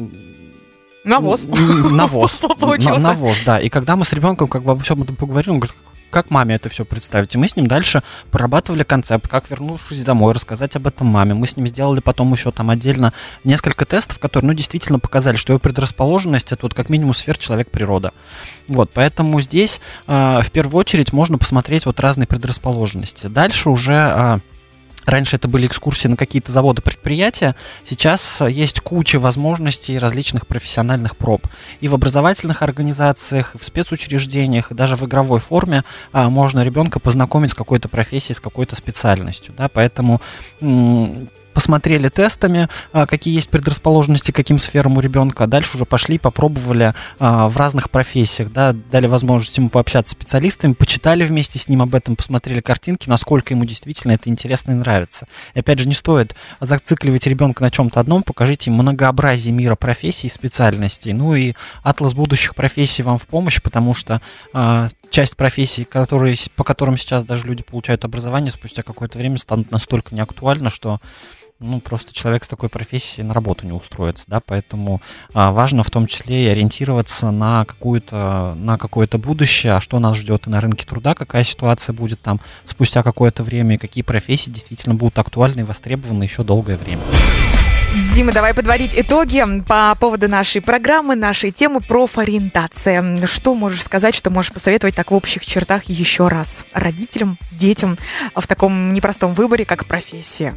Навоз. 1.05 1.47
Навоз. 1.47 2.41
Навоз, 2.79 3.39
да. 3.45 3.59
И 3.59 3.69
когда 3.69 3.97
мы 3.97 4.05
с 4.05 4.13
ребенком 4.13 4.47
как 4.47 4.63
бы 4.63 4.73
обо 4.73 4.83
всем 4.83 5.03
этом 5.03 5.17
поговорили, 5.17 5.51
он 5.51 5.59
говорит, 5.59 5.77
как 6.13 6.31
маме 6.31 6.55
это 6.55 6.69
все 6.69 6.85
представить? 6.85 7.35
И 7.35 7.39
мы 7.39 7.49
с 7.49 7.57
ним 7.57 7.67
дальше 7.67 8.03
прорабатывали 8.31 8.85
концепт, 8.85 9.27
как 9.27 9.51
вернувшись 9.51 10.05
домой, 10.05 10.33
рассказать 10.35 10.77
об 10.77 10.87
этом 10.87 11.09
маме. 11.09 11.35
Мы 11.35 11.47
с 11.47 11.57
ним 11.57 11.67
сделали 11.67 12.01
потом 12.01 12.33
еще 12.33 12.53
там 12.53 12.71
отдельно 12.71 13.13
несколько 13.43 13.85
тестов, 13.85 14.19
которые, 14.19 14.49
ну, 14.49 14.55
действительно 14.55 14.99
показали, 15.01 15.37
что 15.37 15.53
его 15.53 15.61
предрасположенность 15.61 16.53
это 16.53 16.63
вот 16.63 16.75
как 16.75 16.89
минимум 16.89 17.15
сфер 17.15 17.37
человек-природа. 17.39 18.13
Вот, 18.69 18.91
поэтому 18.93 19.41
здесь 19.41 19.81
а, 20.07 20.43
в 20.43 20.51
первую 20.51 20.79
очередь 20.79 21.13
можно 21.13 21.39
посмотреть 21.39 21.87
вот 21.87 21.99
разные 21.99 22.27
предрасположенности. 22.27 23.27
Дальше 23.27 23.71
уже 23.71 23.97
а, 23.97 24.41
Раньше 25.07 25.37
это 25.37 25.49
были 25.49 25.67
экскурсии 25.67 26.09
на 26.09 26.17
какие-то 26.17 26.53
заводы, 26.53 26.83
предприятия. 26.83 27.57
Сейчас 27.85 28.41
есть 28.41 28.81
куча 28.81 29.19
возможностей 29.19 29.99
различных 29.99 30.47
профессиональных 30.47 31.17
проб. 31.17 31.47
И 31.81 31.89
в 31.89 31.95
образовательных 31.95 32.63
организациях, 32.63 33.55
и 33.55 33.59
в 33.59 33.65
спецучреждениях, 33.65 34.71
и 34.71 34.75
даже 34.75 34.97
в 34.97 35.05
игровой 35.05 35.41
форме 35.41 35.85
а, 36.13 36.31
можно 36.31 36.63
ребенка 36.63 37.01
познакомить 37.01 37.51
с 37.51 37.55
какой-то 37.55 37.89
профессией, 37.89 38.37
с 38.37 38.41
какой-то 38.41 38.77
специальностью. 38.77 39.55
Да? 39.57 39.69
Поэтому 39.69 40.21
посмотрели 41.53 42.09
тестами, 42.09 42.69
а, 42.93 43.07
какие 43.07 43.35
есть 43.35 43.49
предрасположенности 43.49 44.33
к 44.33 44.37
каким 44.37 44.59
сферам 44.59 44.97
у 44.97 45.01
ребенка, 45.01 45.45
а 45.45 45.47
дальше 45.47 45.77
уже 45.77 45.85
пошли, 45.85 46.19
попробовали 46.19 46.95
а, 47.19 47.49
в 47.49 47.57
разных 47.57 47.91
профессиях, 47.91 48.53
да, 48.53 48.73
дали 48.73 49.07
возможность 49.07 49.57
ему 49.59 49.69
пообщаться 49.69 50.15
с 50.15 50.19
специалистами, 50.19 50.73
почитали 50.73 51.25
вместе 51.25 51.59
с 51.59 51.69
ним 51.69 51.83
об 51.83 51.95
этом, 51.95 52.17
посмотрели 52.17 52.61
картинки, 52.61 53.09
насколько 53.09 53.55
ему 53.55 53.65
действительно 53.65 54.13
это 54.13 54.29
интересно 54.29 54.73
и 54.73 54.75
нравится. 54.75 55.27
И 55.55 55.61
опять 55.61 55.79
же, 55.79 55.89
не 55.89 55.95
стоит 55.95 56.35
зацикливать 56.61 57.27
ребенка 57.27 57.63
на 57.63 57.71
чем-то 57.71 58.01
одном, 58.01 58.23
покажите 58.23 58.71
ему 58.71 58.83
многообразие 58.83 59.53
мира 59.53 59.77
профессий 59.77 60.27
и 60.27 60.31
специальностей. 60.31 61.13
Ну 61.13 61.35
и 61.35 61.55
атлас 61.83 62.15
будущих 62.15 62.55
профессий 62.55 63.03
вам 63.03 63.19
в 63.19 63.27
помощь, 63.27 63.61
потому 63.63 63.95
что 63.95 64.21
часть 65.13 65.37
профессий, 65.37 65.85
которые, 65.85 66.37
по 66.57 66.65
которым 66.65 66.97
сейчас 66.97 67.25
даже 67.25 67.47
люди 67.47 67.63
получают 67.63 68.05
образование, 68.05 68.51
спустя 68.51 68.83
какое-то 68.83 69.19
время 69.19 69.39
станут 69.39 69.71
настолько 69.71 70.15
неактуальны, 70.15 70.71
что 70.71 71.01
ну, 71.61 71.81
просто 71.81 72.13
человек 72.13 72.43
с 72.43 72.49
такой 72.49 72.69
профессией 72.69 73.25
на 73.25 73.35
работу 73.35 73.65
не 73.67 73.73
устроится, 73.73 74.25
да, 74.27 74.41
поэтому 74.41 75.01
а, 75.33 75.53
важно 75.53 75.85
в 75.85 75.91
том 75.91 76.09
числе 76.09 76.47
и 76.47 76.49
ориентироваться 76.49 77.31
на 77.31 77.65
какую-то, 77.65 78.55
на 78.57 78.79
какое-то 78.79 79.19
будущее, 79.19 79.75
а 79.75 79.81
что 79.81 80.01
нас 80.01 80.17
ждет 80.17 80.49
и 80.49 80.51
на 80.51 80.61
рынке 80.61 80.85
труда, 80.87 81.15
какая 81.15 81.45
ситуация 81.45 81.93
будет 81.93 82.21
там 82.21 82.41
спустя 82.65 83.05
какое-то 83.05 83.45
время, 83.45 83.77
и 83.77 83.79
какие 83.79 84.03
профессии 84.03 84.51
действительно 84.51 84.97
будут 84.97 85.19
актуальны 85.19 85.61
и 85.61 85.65
востребованы 85.65 86.25
еще 86.25 86.43
долгое 86.43 86.77
время. 86.77 87.03
Дима, 88.15 88.31
давай 88.31 88.53
подводить 88.53 88.93
итоги 88.95 89.43
по 89.67 89.95
поводу 89.99 90.29
нашей 90.29 90.61
программы, 90.61 91.17
нашей 91.17 91.51
темы 91.51 91.81
профориентация. 91.81 93.27
Что 93.27 93.55
можешь 93.55 93.83
сказать, 93.83 94.15
что 94.15 94.29
можешь 94.29 94.53
посоветовать 94.53 94.95
так 94.95 95.11
в 95.11 95.15
общих 95.15 95.47
чертах 95.47 95.85
еще 95.85 96.29
раз 96.29 96.67
родителям, 96.75 97.39
детям 97.53 97.97
в 98.35 98.47
таком 98.47 98.93
непростом 98.93 99.33
выборе, 99.33 99.65
как 99.65 99.87
профессия? 99.87 100.55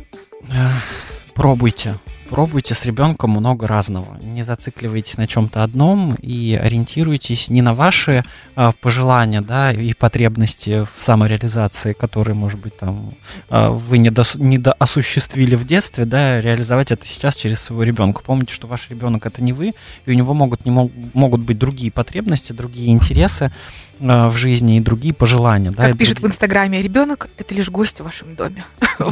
Пробуйте. 1.34 1.98
Пробуйте 2.30 2.74
с 2.74 2.86
ребенком 2.86 3.30
много 3.32 3.68
разного. 3.68 4.18
Не 4.22 4.44
зацикливайтесь 4.44 5.18
на 5.18 5.28
чем-то 5.28 5.64
одном 5.64 6.16
и 6.16 6.56
ориентируйтесь 6.62 7.50
не 7.50 7.62
на 7.62 7.74
ваши 7.76 8.24
а, 8.56 8.72
пожелания, 8.74 9.42
да, 9.42 9.72
и 9.72 9.94
потребности 9.94 10.84
в 10.86 11.04
самореализации, 11.04 11.94
которые, 11.94 12.34
может 12.36 12.60
быть, 12.60 12.76
там 12.78 13.14
а, 13.50 13.70
вы 13.70 14.00
не, 14.00 14.10
дос- 14.10 14.40
не 14.40 14.58
осуществили 14.80 15.56
в 15.56 15.66
детстве, 15.66 16.06
да, 16.06 16.42
реализовать 16.42 16.92
это 16.92 17.06
сейчас 17.06 17.36
через 17.36 17.62
своего 17.62 17.84
ребенка. 17.84 18.22
Помните, 18.24 18.54
что 18.54 18.66
ваш 18.68 18.90
ребенок 18.90 19.26
это 19.26 19.44
не 19.44 19.54
вы, 19.54 19.74
и 20.06 20.12
у 20.12 20.14
него 20.14 20.34
могут, 20.34 20.66
не 20.66 20.72
мог- 20.72 20.92
могут 21.14 21.42
быть 21.42 21.60
другие 21.60 21.92
потребности, 21.92 22.54
другие 22.54 22.92
интересы 22.92 23.52
а, 24.00 24.30
в 24.30 24.36
жизни 24.38 24.78
и 24.78 24.80
другие 24.80 25.14
пожелания. 25.14 25.70
да, 25.72 25.84
Как 25.84 25.96
и 25.96 25.98
пишет 25.98 26.14
в 26.18 26.22
другие- 26.22 26.34
Инстаграме, 26.34 26.82
ребенок 26.82 27.30
это 27.38 27.54
лишь 27.54 27.70
гость 27.70 28.00
в 28.00 28.04
вашем 28.04 28.36
доме. 28.36 28.66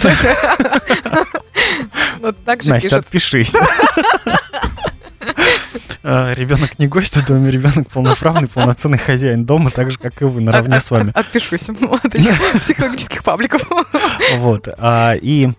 Вот 2.20 2.42
так 2.46 2.64
же 2.64 2.70
Настя, 2.70 2.90
пишет. 2.90 3.10
Отпишись. 3.14 3.54
Ребенок 6.04 6.80
не 6.80 6.88
гость 6.88 7.16
в 7.16 7.26
доме, 7.26 7.50
ребенок 7.52 7.90
полноправный, 7.90 8.48
полноценный 8.50 8.98
хозяин 8.98 9.46
дома, 9.46 9.70
так 9.72 9.90
же, 9.92 9.98
как 9.98 10.22
и 10.22 10.26
вы, 10.26 10.42
наравне 10.42 10.82
с 10.82 10.92
вами. 10.92 11.12
От- 11.12 11.28
Отпишусь 11.28 11.70
от 11.70 12.16
этих 12.16 12.60
психологических 12.60 13.24
пабликов. 13.24 13.62
Вот. 14.38 14.68
а, 14.78 15.14
И, 15.16 15.50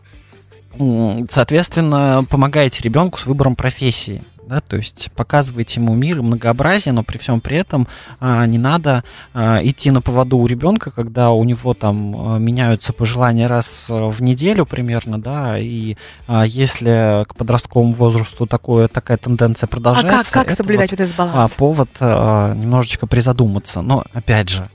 соответственно, 1.31 2.27
помогаете 2.29 2.83
ребенку 2.83 3.19
с 3.19 3.27
выбором 3.27 3.57
профессии. 3.57 4.23
Да, 4.47 4.61
то 4.61 4.77
есть 4.77 5.11
показываете 5.17 5.81
ему 5.81 5.95
мир 5.95 6.19
и 6.19 6.23
многообразие, 6.23 6.93
но 6.93 7.03
при 7.03 7.19
всем 7.19 7.41
при 7.41 7.57
этом 7.57 7.89
а, 8.21 8.45
не 8.47 8.59
надо 8.59 9.03
а, 9.33 9.61
идти 9.63 9.91
на 9.91 10.03
поводу 10.03 10.37
у 10.39 10.47
ребенка, 10.47 10.91
когда 10.91 11.31
у 11.31 11.43
него 11.45 11.73
там 11.75 12.15
а, 12.35 12.39
меняются 12.39 12.93
пожелания 12.93 13.47
раз 13.47 13.89
а, 13.91 14.11
в 14.11 14.21
неделю 14.23 14.67
примерно, 14.67 15.21
да, 15.21 15.59
и 15.59 15.97
а, 16.27 16.45
если 16.45 17.25
к 17.27 17.35
подростковому 17.37 17.93
возрасту 17.93 18.47
такое, 18.47 18.89
такая 18.89 19.17
тенденция 19.17 19.67
А 19.67 19.71
продолжается, 19.71 20.33
как, 20.33 20.45
как 20.45 20.47
это 20.49 20.57
соблюдать 20.57 20.91
вот, 20.91 20.99
вот 20.99 21.07
этот 21.07 21.19
а, 21.19 21.27
баланс? 21.33 21.55
повод 21.55 21.91
а, 22.01 22.55
немножечко 22.55 23.07
призадуматься. 23.07 23.81
Но 23.81 24.05
опять 24.13 24.51
же, 24.51 24.71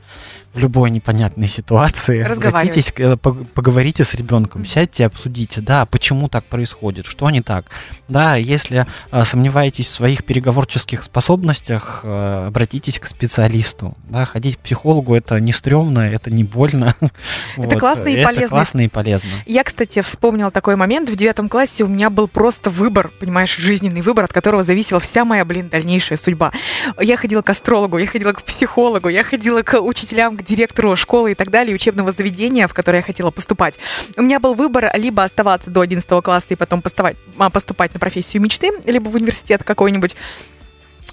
в 0.54 0.60
любой 0.60 0.90
непонятной 0.90 1.48
ситуации 1.48 2.24
обратитесь, 2.24 2.92
э, 2.98 3.16
пог- 3.16 3.46
поговорите 3.54 4.04
с 4.04 4.14
ребенком, 4.16 4.66
сядьте, 4.66 5.06
обсудите, 5.06 5.62
да, 5.62 5.86
почему 5.86 6.28
так 6.28 6.46
происходит, 6.46 7.06
что 7.06 7.30
не 7.30 7.42
так. 7.42 7.66
Да, 8.08 8.36
если 8.36 8.88
а, 9.12 9.26
сомневаетесь 9.26 9.88
в 9.88 9.92
своих 9.92 10.24
переговорческих 10.24 11.04
способностях, 11.04 12.02
а, 12.04 12.48
обратитесь 12.48 13.00
к 13.00 13.06
специалисту. 13.06 13.96
Да, 14.10 14.26
ходить 14.26 14.58
к 14.58 14.60
психологу 14.62 15.16
это 15.16 15.40
не 15.40 15.54
стрёмно, 15.54 16.00
это 16.00 16.32
не 16.32 16.44
больно. 16.44 16.96
Это 17.58 17.78
классно 17.78 18.08
и 18.08 18.14
это 18.14 18.26
полезно. 18.26 18.48
классно 18.48 18.82
и 18.82 18.88
полезно. 18.88 19.30
Я, 19.46 19.64
кстати, 19.64 20.02
вспомнила 20.02 20.50
такой 20.50 20.76
момент. 20.76 21.10
В 21.10 21.16
девятом 21.16 21.50
классе 21.50 21.84
у 21.84 21.88
меня 21.88 22.10
был 22.10 22.28
просто 22.28 22.70
выбор, 22.70 23.12
понимаешь, 23.20 23.56
жизненный 23.56 24.02
выбор, 24.02 24.26
от 24.26 24.34
которого 24.34 24.64
зависела 24.64 25.00
вся 25.00 25.26
моя, 25.26 25.46
блин, 25.46 25.70
дальнейшая 25.70 26.18
судьба. 26.18 26.52
Я 27.00 27.18
ходила 27.18 27.42
к 27.42 27.50
астрологу, 27.50 27.98
я 27.98 28.08
ходила 28.08 28.34
к 28.34 28.44
психологу, 28.44 29.10
я 29.10 29.24
ходила 29.24 29.62
к 29.62 29.80
учителям, 29.80 30.39
к 30.40 30.44
директору 30.44 30.96
школы 30.96 31.34
и 31.34 31.36
так 31.36 31.50
далее, 31.50 31.76
учебного 31.76 32.12
заведения, 32.12 32.68
в 32.68 32.74
которое 32.74 32.98
я 32.98 33.04
хотела 33.04 33.30
поступать. 33.30 33.78
У 34.16 34.22
меня 34.22 34.40
был 34.40 34.54
выбор 34.54 34.90
либо 34.96 35.24
оставаться 35.24 35.70
до 35.70 35.82
11 35.82 36.22
класса 36.22 36.48
и 36.52 36.56
потом 36.56 36.82
поступать, 36.82 37.18
а, 37.38 37.50
поступать 37.50 37.94
на 37.94 38.00
профессию 38.00 38.42
мечты, 38.42 38.72
либо 38.86 39.10
в 39.10 39.16
университет 39.16 39.64
какой-нибудь, 39.64 40.16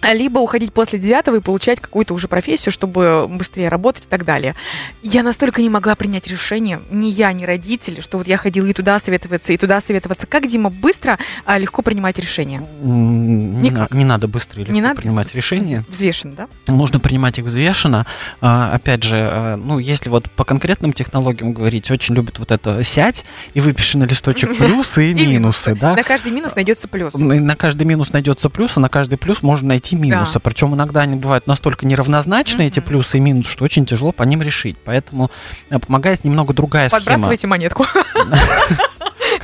либо 0.03 0.39
уходить 0.39 0.73
после 0.73 0.99
девятого 0.99 1.37
и 1.37 1.41
получать 1.41 1.81
какую-то 1.81 2.15
уже 2.15 2.29
профессию, 2.29 2.73
чтобы 2.73 3.27
быстрее 3.29 3.69
работать 3.69 4.05
и 4.05 4.09
так 4.09 4.25
далее. 4.25 4.55
Я 5.03 5.23
настолько 5.23 5.63
не 5.63 5.71
могла 5.71 5.95
принять 5.95 6.27
решение, 6.29 6.81
ни 6.91 7.07
я, 7.07 7.33
ни 7.33 7.45
родители, 7.45 8.01
что 8.01 8.19
вот 8.19 8.27
я 8.27 8.37
ходила 8.37 8.67
и 8.67 8.73
туда 8.73 8.99
советоваться, 8.99 9.53
и 9.53 9.57
туда 9.57 9.81
советоваться. 9.81 10.27
Как, 10.27 10.47
Дима, 10.47 10.71
быстро, 10.71 11.19
а 11.45 11.59
легко 11.59 11.83
принимать 11.83 12.19
решения? 12.19 12.63
Не, 12.83 13.71
Никак. 13.71 13.93
не 13.93 14.05
надо 14.05 14.29
быстро 14.29 14.63
или 14.63 14.71
Не 14.71 14.81
надо? 14.81 15.01
принимать 15.01 15.35
решения. 15.35 15.85
Взвешенно, 15.89 16.35
да? 16.35 16.49
Нужно 16.73 17.01
принимать 17.01 17.39
их 17.39 17.45
взвешенно. 17.45 18.07
А, 18.41 18.73
опять 18.73 19.03
же, 19.03 19.17
а, 19.17 19.57
ну, 19.57 19.79
если 19.79 20.09
вот 20.09 20.31
по 20.31 20.45
конкретным 20.45 20.93
технологиям 20.93 21.53
говорить, 21.53 21.91
очень 21.91 22.15
любят 22.15 22.39
вот 22.39 22.51
это 22.53 22.83
сядь 22.85 23.25
и 23.55 23.61
выпиши 23.61 23.99
на 23.99 24.05
листочек 24.05 24.57
плюсы 24.59 25.13
и, 25.13 25.15
И 25.15 25.27
минусы, 25.27 25.75
да. 25.75 25.95
На 25.95 26.03
каждый 26.03 26.33
минус 26.33 26.55
найдется 26.55 26.89
плюс. 26.89 27.15
На 27.15 27.57
каждый 27.57 27.85
минус 27.85 28.13
найдется 28.13 28.51
плюс, 28.51 28.73
а 28.77 28.81
на 28.81 28.89
каждый 28.89 29.17
плюс 29.19 29.43
можно 29.43 29.69
найти 29.69 29.86
эти 29.87 29.95
минусы. 29.95 30.35
Да. 30.35 30.41
Причем 30.41 30.75
иногда 30.75 31.03
они 31.03 31.17
бывают 31.17 31.47
настолько 31.47 31.87
неравнозначны, 31.87 32.63
эти 32.67 32.81
Мгм. 32.81 32.89
плюсы 32.89 33.19
и 33.19 33.21
минусы, 33.21 33.51
что 33.51 33.65
очень 33.65 33.87
тяжело 33.87 34.13
по 34.13 34.23
ним 34.25 34.43
решить. 34.43 34.77
Поэтому 34.85 35.31
э, 35.71 35.79
помогает 35.79 36.25
немного 36.25 36.53
другая 36.55 36.89
схема. 36.89 37.01
Подбрасывайте 37.01 37.47
монетку. 37.47 37.87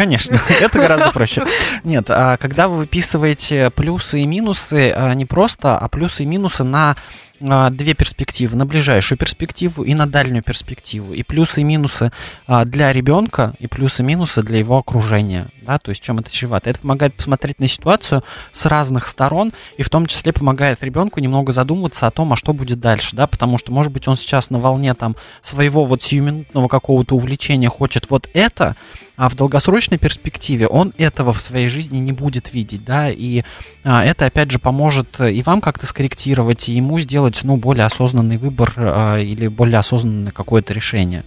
Конечно, 0.03 0.37
это 0.61 0.79
гораздо 0.81 1.13
проще. 1.13 1.45
Нет, 1.85 2.07
а 2.09 2.37
когда 2.37 2.67
вы 2.67 2.79
выписываете 2.79 3.71
плюсы 3.71 4.23
и 4.23 4.27
минусы 4.27 4.91
а, 4.91 5.15
не 5.15 5.27
просто, 5.27 5.79
а 5.79 5.87
плюсы 5.87 6.25
и 6.25 6.27
минусы 6.27 6.65
на 6.65 6.97
а, 7.41 7.71
две 7.71 7.95
перспективы, 7.95 8.57
на 8.57 8.67
ближайшую 8.67 9.17
перспективу 9.17 9.85
и 9.85 9.95
на 9.95 10.09
дальнюю 10.09 10.43
перспективу. 10.43 11.15
И 11.15 11.23
плюсы 11.23 11.61
и 11.61 11.65
минусы 11.65 12.11
для 12.49 12.93
ребенка, 12.93 13.55
и 13.61 13.69
плюсы 13.69 14.03
и 14.03 14.05
минусы 14.05 14.43
для 14.43 14.59
его 14.59 14.77
окружения. 14.77 15.47
Да, 15.63 15.79
то 15.79 15.91
есть 15.91 16.03
чем 16.03 16.19
это 16.19 16.33
чревато. 16.33 16.71
Это 16.71 16.81
помогает 16.81 17.15
посмотреть 17.15 17.61
на 17.61 17.69
ситуацию 17.69 18.25
с 18.51 18.67
разных 18.67 19.07
сторон, 19.07 19.53
и 19.77 19.83
в 19.83 19.91
том 19.91 20.07
числе 20.07 20.33
помогает 20.33 20.83
ребенку 20.83 21.21
немного 21.21 21.53
задуматься 21.53 22.09
о 22.09 22.11
том, 22.11 22.33
а 22.33 22.37
что 22.37 22.53
будет 22.53 22.81
дальше, 22.81 23.15
да, 23.15 23.29
потому 23.29 23.59
что, 23.59 23.71
может 23.71 23.93
быть, 23.93 24.09
он 24.09 24.17
сейчас 24.17 24.51
на 24.51 24.59
волне 24.59 24.95
там 24.95 25.15
своего 25.43 25.85
вот 25.85 26.03
сиюминутного 26.03 26.67
какого-то 26.67 27.15
увлечения 27.15 27.69
хочет 27.69 28.11
вот 28.11 28.29
это, 28.35 28.75
а 29.17 29.29
в 29.29 29.37
долгосрочной 29.37 29.92
перспективе 29.99 30.67
он 30.67 30.93
этого 30.99 31.33
в 31.33 31.41
своей 31.41 31.69
жизни 31.69 31.99
не 31.99 32.13
будет 32.13 32.53
видеть, 32.53 32.85
да, 32.85 33.11
и 33.11 33.43
а, 33.85 34.05
это, 34.05 34.27
опять 34.27 34.51
же, 34.51 34.59
поможет 34.59 35.21
и 35.21 35.43
вам 35.43 35.61
как-то 35.61 35.87
скорректировать, 35.87 36.69
и 36.69 36.73
ему 36.73 37.01
сделать, 37.01 37.41
ну, 37.43 37.57
более 37.57 37.87
осознанный 37.87 38.37
выбор 38.37 38.73
а, 38.77 39.19
или 39.19 39.49
более 39.49 39.79
осознанное 39.79 40.33
какое-то 40.33 40.73
решение. 40.73 41.25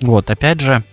Вот, 0.00 0.30
опять 0.30 0.60
же, 0.60 0.84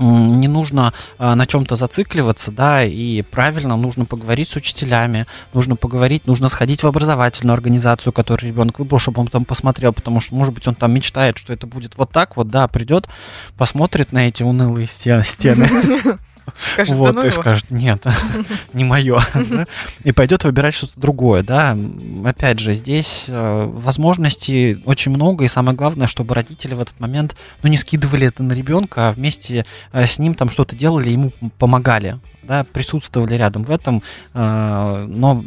не 0.00 0.48
нужно 0.48 0.92
а, 1.18 1.34
на 1.34 1.46
чем-то 1.46 1.76
зацикливаться, 1.76 2.50
да, 2.50 2.84
и 2.84 3.22
правильно 3.22 3.76
нужно 3.76 4.06
поговорить 4.06 4.48
с 4.48 4.56
учителями, 4.56 5.26
нужно 5.52 5.76
поговорить, 5.76 6.26
нужно 6.26 6.48
сходить 6.48 6.82
в 6.82 6.86
образовательную 6.86 7.54
организацию, 7.54 8.12
которую 8.12 8.50
ребенок 8.50 8.78
выбрал, 8.78 8.98
чтобы 8.98 9.20
он 9.20 9.28
там 9.28 9.44
посмотрел, 9.44 9.92
потому 9.92 10.20
что, 10.20 10.34
может 10.34 10.54
быть, 10.54 10.66
он 10.66 10.74
там 10.74 10.92
мечтает, 10.92 11.38
что 11.38 11.52
это 11.52 11.66
будет 11.66 11.96
вот 11.98 12.10
так 12.10 12.36
вот, 12.36 12.48
да, 12.48 12.66
придет, 12.66 13.08
посмотрит 13.56 14.12
на 14.12 14.28
эти 14.28 14.42
унылые 14.42 14.86
стен- 14.86 15.22
стены, 15.22 15.68
Скажет, 16.72 16.94
да 16.94 16.98
вот, 16.98 17.14
ну 17.14 17.26
и 17.26 17.30
скажет, 17.30 17.70
нет, 17.70 18.04
не 18.72 18.84
мое. 18.84 19.20
И 20.04 20.12
пойдет 20.12 20.44
выбирать 20.44 20.74
что-то 20.74 20.98
другое, 20.98 21.42
да. 21.42 21.76
Опять 22.24 22.58
же, 22.58 22.74
здесь 22.74 23.26
э, 23.28 23.64
возможностей 23.72 24.82
очень 24.84 25.12
много, 25.12 25.44
и 25.44 25.48
самое 25.48 25.76
главное, 25.76 26.06
чтобы 26.06 26.34
родители 26.34 26.74
в 26.74 26.80
этот 26.80 26.98
момент, 27.00 27.36
ну, 27.62 27.68
не 27.68 27.76
скидывали 27.76 28.26
это 28.26 28.42
на 28.42 28.52
ребенка, 28.52 29.08
а 29.08 29.12
вместе 29.12 29.66
э, 29.92 30.06
с 30.06 30.18
ним 30.18 30.34
там 30.34 30.50
что-то 30.50 30.76
делали, 30.76 31.10
ему 31.10 31.32
помогали, 31.58 32.18
да, 32.42 32.64
присутствовали 32.64 33.34
рядом 33.34 33.62
в 33.62 33.70
этом, 33.70 34.02
э, 34.34 35.04
но 35.08 35.44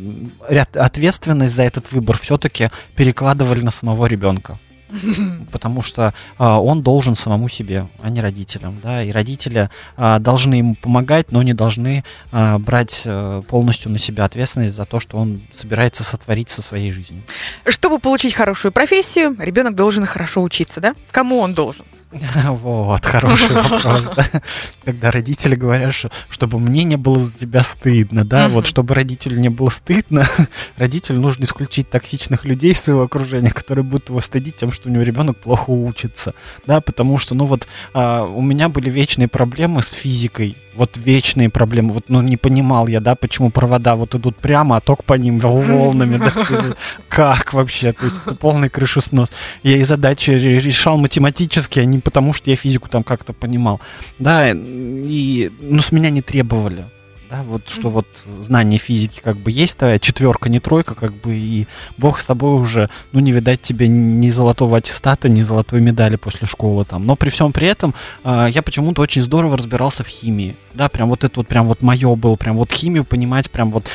ответственность 0.76 1.56
за 1.56 1.64
этот 1.64 1.92
выбор 1.92 2.18
все-таки 2.18 2.70
перекладывали 2.96 3.62
на 3.62 3.72
самого 3.72 4.06
ребенка 4.06 4.60
потому 5.52 5.82
что 5.82 6.14
а, 6.38 6.60
он 6.60 6.82
должен 6.82 7.16
самому 7.16 7.50
себе, 7.50 7.88
а 8.02 8.10
не 8.10 8.22
родителям, 8.22 8.80
да, 8.82 9.04
и 9.04 9.12
родители 9.12 9.70
а, 9.98 10.20
должны 10.20 10.56
ему 10.56 10.76
помогать, 10.76 11.32
но 11.32 11.42
не 11.44 11.54
должны 11.54 12.04
а, 12.32 12.58
брать 12.60 13.04
а, 13.06 13.42
полностью 13.44 13.92
на 13.92 13.98
себя 13.98 14.26
ответственность 14.26 14.76
за 14.76 14.86
то, 14.86 15.00
что 15.00 15.18
он 15.18 15.42
собирается 15.52 16.04
сотворить 16.04 16.50
со 16.50 16.62
своей 16.62 16.92
жизнью. 16.92 17.24
Чтобы 17.68 18.00
получить 18.00 18.34
хорошую 18.34 18.72
профессию, 18.72 19.36
ребенок 19.40 19.76
должен 19.76 20.06
хорошо 20.06 20.42
учиться, 20.42 20.80
да? 20.82 20.94
Кому 21.12 21.40
он 21.40 21.54
должен? 21.54 21.86
Вот, 22.46 23.06
хороший 23.06 23.50
вопрос, 23.56 24.04
да. 24.16 24.26
Когда 24.86 25.12
родители 25.12 25.56
говорят, 25.56 25.94
что 25.94 26.12
чтобы 26.30 26.60
мне 26.60 26.84
не 26.84 26.98
было 26.98 27.20
за 27.20 27.32
тебя 27.38 27.64
стыдно, 27.64 28.24
да, 28.24 28.48
вот 28.48 28.68
чтобы 28.68 28.94
родителю 28.96 29.40
не 29.40 29.50
было 29.50 29.70
стыдно, 29.70 30.28
родителю 30.78 31.20
нужно 31.20 31.44
исключить 31.44 31.90
токсичных 31.90 32.46
людей 32.46 32.72
из 32.72 32.82
своего 32.82 33.04
окружения, 33.04 33.52
которые 33.52 33.84
будут 33.84 34.10
его 34.10 34.22
стыдить 34.22 34.58
тем, 34.58 34.72
что 34.72 34.90
у 34.90 34.92
него 34.92 35.04
ребенок 35.04 35.38
плохо 35.38 35.72
учится, 35.72 36.34
да, 36.66 36.82
потому 36.82 37.18
что, 37.18 37.36
ну 37.36 37.46
вот, 37.46 37.68
а, 37.94 38.24
у 38.26 38.42
меня 38.42 38.70
были 38.70 38.90
вечные 38.90 39.28
проблемы 39.28 39.82
с 39.82 39.92
физикой, 39.92 40.58
вот 40.76 40.98
вечные 40.98 41.50
проблемы, 41.50 41.94
вот, 41.94 42.06
ну, 42.08 42.22
не 42.22 42.38
понимал 42.38 42.88
я, 42.88 43.00
да, 43.00 43.16
почему 43.16 43.52
провода 43.52 43.96
вот 43.96 44.16
идут 44.16 44.38
прямо, 44.38 44.78
а 44.78 44.82
ток 44.82 45.04
по 45.04 45.14
ним 45.14 45.40
вол- 45.40 45.62
волнами, 45.62 46.18
да, 46.18 46.76
как 47.08 47.54
вообще, 47.54 47.94
то 47.94 48.06
есть 48.06 48.18
это 48.26 48.36
полный 48.36 48.70
крышеснос. 48.70 49.30
Я 49.62 49.78
и 49.78 49.84
задачи 49.84 50.32
ре- 50.32 50.60
решал 50.60 50.98
математически, 50.98 51.80
а 51.80 51.86
не 51.86 52.00
потому, 52.04 52.34
что 52.34 52.50
я 52.50 52.56
физику 52.56 52.90
там 52.90 53.04
как-то 53.04 53.34
понимал. 53.34 53.82
Да, 54.20 54.52
и, 54.54 55.52
ну, 55.60 55.82
с 55.82 55.92
меня 55.92 56.10
не 56.10 56.22
требовали. 56.22 56.86
Да, 57.34 57.42
вот 57.42 57.68
что 57.68 57.90
вот 57.90 58.06
знание 58.42 58.78
физики 58.78 59.20
как 59.20 59.38
бы 59.38 59.50
есть, 59.50 59.78
твоя 59.78 59.98
четверка, 59.98 60.50
не 60.50 60.60
тройка, 60.60 60.94
как 60.94 61.16
бы, 61.16 61.36
и 61.36 61.68
бог 61.98 62.20
с 62.20 62.26
тобой 62.28 62.62
уже, 62.62 62.92
ну, 63.12 63.22
не 63.22 63.32
видать 63.32 63.60
тебе 63.60 63.88
ни 63.88 64.30
золотого 64.30 64.78
аттестата, 64.78 65.30
ни 65.30 65.42
золотой 65.42 65.82
медали 65.82 66.16
после 66.16 66.46
школы 66.46 66.86
там. 66.86 67.08
Но 67.08 67.16
при 67.16 67.32
всем 67.32 67.52
при 67.52 67.68
этом 67.68 67.96
а, 68.24 68.46
я 68.46 68.62
почему-то 68.62 69.02
очень 69.02 69.24
здорово 69.24 69.58
разбирался 69.58 70.04
в 70.04 70.08
химии. 70.08 70.56
Да, 70.76 70.90
прям 70.90 71.10
вот 71.10 71.24
это 71.24 71.40
вот, 71.40 71.48
прям 71.48 71.68
вот 71.68 71.82
мое 71.82 72.16
было, 72.16 72.36
прям 72.36 72.56
вот 72.56 72.72
химию 72.72 73.04
понимать, 73.04 73.50
прям 73.50 73.72
вот 73.72 73.90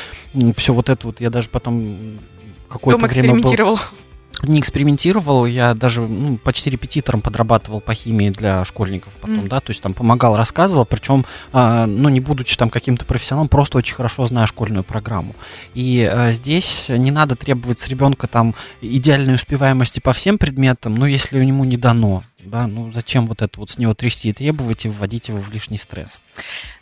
все 0.57 0.73
вот 0.73 0.89
это 0.89 1.07
вот, 1.07 1.21
я 1.21 1.29
даже 1.29 1.47
потом 1.49 2.19
какое-то 2.67 3.05
время 3.07 3.35
был. 3.35 3.79
Не 4.43 4.59
экспериментировал, 4.59 5.45
я 5.45 5.73
даже 5.73 6.01
ну, 6.01 6.37
почти 6.37 6.69
репетитором 6.69 7.21
подрабатывал 7.21 7.81
по 7.81 7.93
химии 7.93 8.29
для 8.29 8.63
школьников 8.65 9.13
потом, 9.15 9.37
Мгм. 9.37 9.47
да, 9.49 9.59
то 9.59 9.71
есть 9.71 9.81
там 9.81 9.93
помогал, 9.93 10.35
рассказывал, 10.35 10.85
причем, 10.85 11.25
а, 11.51 11.85
ну, 11.85 12.09
не 12.09 12.19
будучи 12.19 12.57
там 12.57 12.69
каким-то 12.69 13.05
профессионалом, 13.05 13.47
просто 13.47 13.77
очень 13.77 13.95
хорошо 13.95 14.25
зная 14.25 14.45
школьную 14.45 14.83
программу. 14.83 15.35
И 15.73 16.09
а, 16.09 16.31
здесь 16.31 16.87
не 16.89 17.11
надо 17.11 17.35
требовать 17.35 17.79
с 17.79 17.87
ребенка 17.87 18.27
там 18.27 18.55
идеальной 18.81 19.35
успеваемости 19.35 19.99
по 19.99 20.13
всем 20.13 20.37
предметам, 20.37 20.95
но 20.95 21.07
если 21.07 21.39
ему 21.39 21.63
не 21.63 21.77
дано, 21.77 22.23
да, 22.49 22.67
ну 22.67 22.91
зачем 22.91 23.27
вот 23.27 23.41
это 23.41 23.59
вот 23.59 23.69
с 23.71 23.77
него 23.77 23.93
трясти 23.93 24.29
и 24.29 24.33
требовать 24.33 24.85
и 24.85 24.89
вводить 24.89 25.29
его 25.29 25.39
в 25.39 25.51
лишний 25.51 25.77
стресс. 25.77 26.21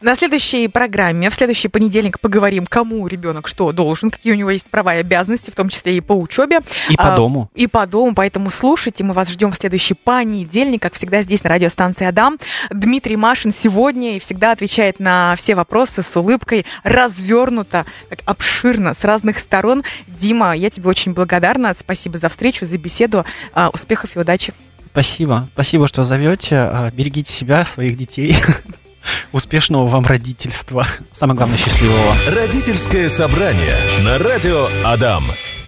На 0.02 0.16
следующей 0.16 0.68
программе, 0.68 1.30
в 1.30 1.34
следующий 1.34 1.68
понедельник 1.68 2.20
поговорим, 2.20 2.66
кому 2.66 3.06
ребенок 3.08 3.48
что 3.48 3.72
должен, 3.72 4.10
какие 4.10 4.34
у 4.34 4.36
него 4.36 4.50
есть 4.50 4.68
права 4.68 4.96
и 4.96 5.00
обязанности, 5.00 5.52
в 5.52 5.56
том 5.56 5.70
числе 5.70 5.98
и 5.98 6.02
по 6.02 6.14
учебе, 6.14 6.60
И 6.90 6.96
по 6.96 7.14
А, 7.14 7.16
дому. 7.16 7.50
и 7.54 7.68
по 7.68 7.86
дому. 7.86 8.16
Поэтому 8.16 8.50
слушайте, 8.50 9.04
мы 9.04 9.14
вас 9.14 9.30
ждем 9.30 9.52
в 9.52 9.58
следующий 9.58 9.94
понедельник, 9.94 10.82
как 10.82 10.94
всегда 10.94 11.22
здесь 11.22 11.44
на 11.44 11.50
радиостанции 11.50 12.06
Адам. 12.06 12.38
Дмитрий 12.70 13.18
Машин 13.18 13.52
сегодня 13.52 14.16
и 14.16 14.20
всегда 14.20 14.52
отвечает 14.54 15.00
на 15.00 15.36
все 15.38 15.56
вопросы 15.56 16.02
с 16.04 16.16
улыбкой, 16.18 16.66
развернуто, 16.84 17.86
так 18.10 18.20
обширно, 18.26 18.94
с 18.94 19.04
разных 19.04 19.40
сторон. 19.40 19.84
Дима, 20.08 20.56
я 20.56 20.70
тебе 20.70 20.90
очень 20.90 21.14
благодарна. 21.14 21.74
Спасибо 21.78 22.18
за 22.18 22.30
встречу, 22.30 22.66
за 22.66 22.78
беседу. 22.78 23.26
А, 23.54 23.70
Успехов 23.70 24.16
и 24.16 24.20
удачи. 24.20 24.54
Спасибо. 24.98 25.48
Спасибо, 25.54 25.88
что 25.88 26.04
зовете. 26.04 26.56
А, 26.56 26.90
Берегите 26.90 27.32
себя, 27.32 27.66
своих 27.66 27.98
детей. 27.98 28.36
Успешного 29.32 29.86
вам 29.86 30.08
родительства. 30.08 30.88
Самое 31.14 31.38
главное, 31.38 31.56
счастливого. 31.56 32.16
Родительское 32.28 33.08
собрание 33.08 33.76
на 34.02 34.18
радио 34.18 34.68
Адам. 34.84 35.24